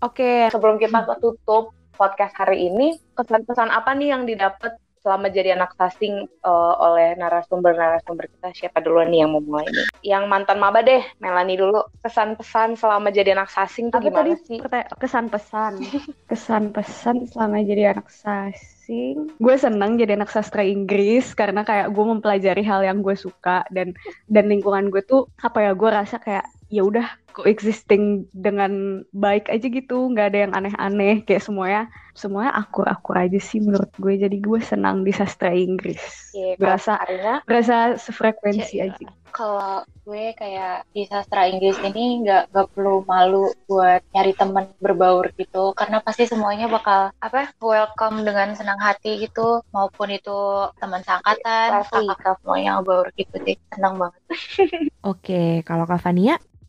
Oke, 0.00 0.48
sebelum 0.48 0.80
kita 0.80 1.04
tutup 1.20 1.76
podcast 2.00 2.32
hari 2.32 2.72
ini 2.72 2.96
pesan-pesan 3.12 3.68
apa 3.68 3.92
nih 3.92 4.16
yang 4.16 4.24
didapat 4.24 4.80
selama 5.06 5.30
jadi 5.30 5.54
anak 5.54 5.70
sasing 5.78 6.26
eh, 6.26 6.74
oleh 6.82 7.14
narasumber-narasumber 7.14 8.26
kita 8.26 8.48
siapa 8.58 8.82
dulu 8.82 9.06
nih 9.06 9.22
yang 9.22 9.30
mau 9.30 9.38
mulai 9.38 9.70
nih 9.70 9.86
yang 10.02 10.26
mantan 10.26 10.58
maba 10.58 10.82
deh 10.82 10.98
Melani 11.22 11.54
dulu 11.54 11.78
kesan-pesan 12.02 12.74
selama 12.74 13.14
jadi 13.14 13.38
anak 13.38 13.46
sasing 13.48 13.94
tuh 13.94 14.02
Apa 14.02 14.10
gimana 14.10 14.18
tadi 14.26 14.32
sih 14.42 14.58
pertanya- 14.58 14.90
kesan-pesan? 14.98 15.72
Kesan-pesan 16.30 17.30
selama 17.30 17.62
jadi 17.62 17.94
anak 17.94 18.10
sasing. 18.10 19.30
Gue 19.38 19.54
seneng 19.54 19.94
jadi 19.94 20.18
anak 20.18 20.30
sastra 20.30 20.62
Inggris 20.62 21.30
karena 21.32 21.62
kayak 21.62 21.90
gue 21.90 22.04
mempelajari 22.04 22.62
hal 22.62 22.82
yang 22.82 22.98
gue 22.98 23.14
suka 23.14 23.62
dan 23.70 23.94
dan 24.26 24.50
lingkungan 24.50 24.90
gue 24.90 25.02
tuh 25.02 25.30
apa 25.38 25.62
ya 25.62 25.72
gue 25.72 25.86
rasa 25.86 26.18
kayak 26.18 26.42
ya 26.66 26.82
udah 26.82 27.06
coexisting 27.36 28.24
dengan 28.32 29.04
baik 29.12 29.52
aja 29.52 29.66
gitu 29.68 30.08
nggak 30.08 30.26
ada 30.32 30.38
yang 30.48 30.52
aneh-aneh 30.56 31.20
kayak 31.28 31.44
semuanya 31.44 31.86
semuanya 32.16 32.56
akur-akur 32.56 33.12
aja 33.20 33.36
sih 33.36 33.60
menurut 33.60 33.92
gue. 34.00 34.16
Jadi 34.16 34.40
gue 34.40 34.56
senang 34.64 35.04
di 35.04 35.12
sastra 35.12 35.52
Inggris. 35.52 36.32
Iya, 36.32 36.56
berasa 36.56 36.96
Arina 36.96 37.44
berasa 37.44 38.00
sefrekuensi 38.00 38.80
Iya. 38.80 38.96
aja. 38.96 39.06
Kalau 39.36 39.84
gue 40.08 40.32
kayak 40.32 40.88
di 40.96 41.04
sastra 41.04 41.44
Inggris 41.44 41.76
ini 41.84 42.24
nggak 42.24 42.56
nggak 42.56 42.68
perlu 42.72 43.04
malu 43.04 43.52
buat 43.68 44.00
nyari 44.16 44.32
temen 44.32 44.72
berbaur 44.80 45.28
gitu. 45.36 45.76
Karena 45.76 46.00
pasti 46.00 46.24
semuanya 46.24 46.72
bakal 46.72 47.12
apa 47.20 47.52
welcome 47.60 48.24
dengan 48.24 48.56
senang 48.56 48.80
hati 48.80 49.20
gitu. 49.28 49.60
Maupun 49.76 50.08
itu 50.08 50.72
teman 50.80 51.04
seangkatan 51.04 51.84
Pasti. 51.84 52.08
kakak 52.08 52.40
semuanya 52.40 52.80
berbaur 52.80 53.12
gitu 53.12 53.36
sih. 53.44 53.60
Senang 53.76 54.00
banget. 54.00 54.22
Oke, 55.04 55.60
kalau 55.68 55.84
Kak 55.84 56.00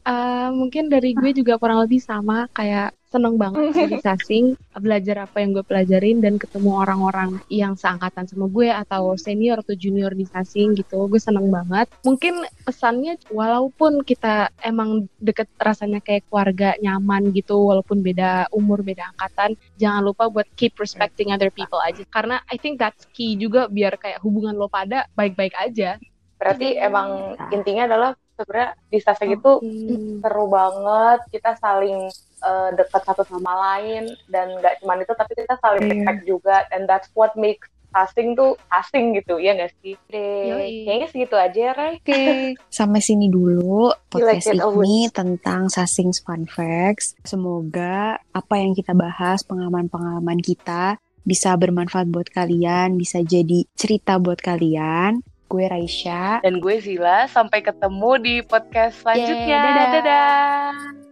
Eh, 0.07 0.49
mungkin 0.55 0.87
dari 0.87 1.11
gue 1.11 1.35
juga 1.35 1.59
kurang 1.59 1.83
lebih 1.83 1.99
sama 1.99 2.47
kayak 2.55 2.95
seneng 3.11 3.35
banget 3.35 3.75
di 3.91 3.99
sasing 3.99 4.55
belajar 4.79 5.27
apa 5.27 5.43
yang 5.43 5.51
gue 5.51 5.67
pelajarin 5.67 6.23
dan 6.23 6.39
ketemu 6.39 6.79
orang-orang 6.79 7.43
yang 7.51 7.75
seangkatan 7.75 8.23
sama 8.23 8.47
gue 8.47 8.71
atau 8.71 9.19
senior 9.19 9.59
atau 9.59 9.75
junior 9.75 10.15
di 10.15 10.23
sasing 10.23 10.79
gitu 10.79 11.11
gue 11.11 11.19
seneng 11.19 11.51
banget. 11.51 11.91
Mungkin 12.07 12.47
pesannya 12.63 13.19
walaupun 13.35 13.99
kita 14.07 14.47
emang 14.63 15.11
deket 15.19 15.51
rasanya 15.59 15.99
kayak 15.99 16.23
keluarga 16.31 16.79
nyaman 16.79 17.35
gitu 17.35 17.59
walaupun 17.59 17.99
beda 17.99 18.47
umur 18.55 18.87
beda 18.87 19.11
angkatan 19.11 19.59
jangan 19.75 20.07
lupa 20.07 20.31
buat 20.31 20.47
keep 20.55 20.79
respecting 20.79 21.35
other 21.35 21.51
people 21.51 21.83
aja. 21.83 22.07
Karena 22.07 22.39
I 22.47 22.55
think 22.55 22.79
that's 22.79 23.03
key 23.11 23.35
juga 23.35 23.67
biar 23.67 23.99
kayak 23.99 24.23
hubungan 24.23 24.55
lo 24.55 24.71
pada 24.71 25.11
baik-baik 25.19 25.51
aja. 25.59 25.99
Berarti 26.39 26.79
emang 26.79 27.35
intinya 27.51 27.91
adalah 27.91 28.11
sebenarnya 28.37 28.69
di 28.87 28.99
sasing 28.99 29.31
itu 29.33 29.51
Hmm. 29.57 30.21
seru 30.21 30.45
banget 30.47 31.19
kita 31.29 31.51
saling 31.57 32.07
eh, 32.37 32.69
dekat 32.71 33.01
satu 33.01 33.25
sama 33.25 33.49
lain 33.49 34.05
dan 34.29 34.53
nggak 34.53 34.77
cuma 34.79 34.93
itu 34.95 35.09
tapi 35.09 35.33
kita 35.33 35.57
saling 35.57 35.81
Iya. 35.81 35.89
respect 35.91 36.21
juga 36.23 36.55
and 36.69 36.85
that's 36.85 37.09
what 37.11 37.33
makes 37.33 37.65
asing 37.95 38.37
tuh 38.37 38.53
asing 38.69 39.15
gitu 39.15 39.41
ya 39.41 39.57
nggak 39.57 39.73
sih 39.81 39.97
deh 40.05 40.45
Yoi. 40.45 40.85
kayaknya 40.85 41.07
segitu 41.09 41.33
aja 41.33 41.57
ya 41.57 41.73
Ray 41.73 41.93
Oke, 41.97 42.25
sampai 42.69 43.01
sini 43.01 43.25
dulu 43.25 43.89
podcast 44.05 44.53
Like 44.53 44.61
ini 44.61 45.09
tentang 45.09 45.65
Sasing's 45.65 46.21
Fun 46.21 46.45
Facts. 46.45 47.17
Semoga 47.25 48.21
apa 48.29 48.53
yang 48.59 48.77
kita 48.77 48.93
bahas, 48.93 49.41
pengalaman-pengalaman 49.41 50.37
kita 50.37 51.01
bisa 51.23 51.57
bermanfaat 51.57 52.05
buat 52.07 52.29
kalian, 52.29 52.95
bisa 52.95 53.19
jadi 53.19 53.65
cerita 53.73 54.15
buat 54.15 54.37
kalian. 54.37 55.23
Gue 55.47 55.65
Raisya. 55.71 56.43
dan 56.43 56.59
gue 56.59 56.75
Zila 56.83 57.25
sampai 57.31 57.63
ketemu 57.63 58.11
di 58.19 58.35
podcast 58.43 58.99
selanjutnya 58.99 59.57
dadah. 59.63 59.87
dadah 59.95 61.06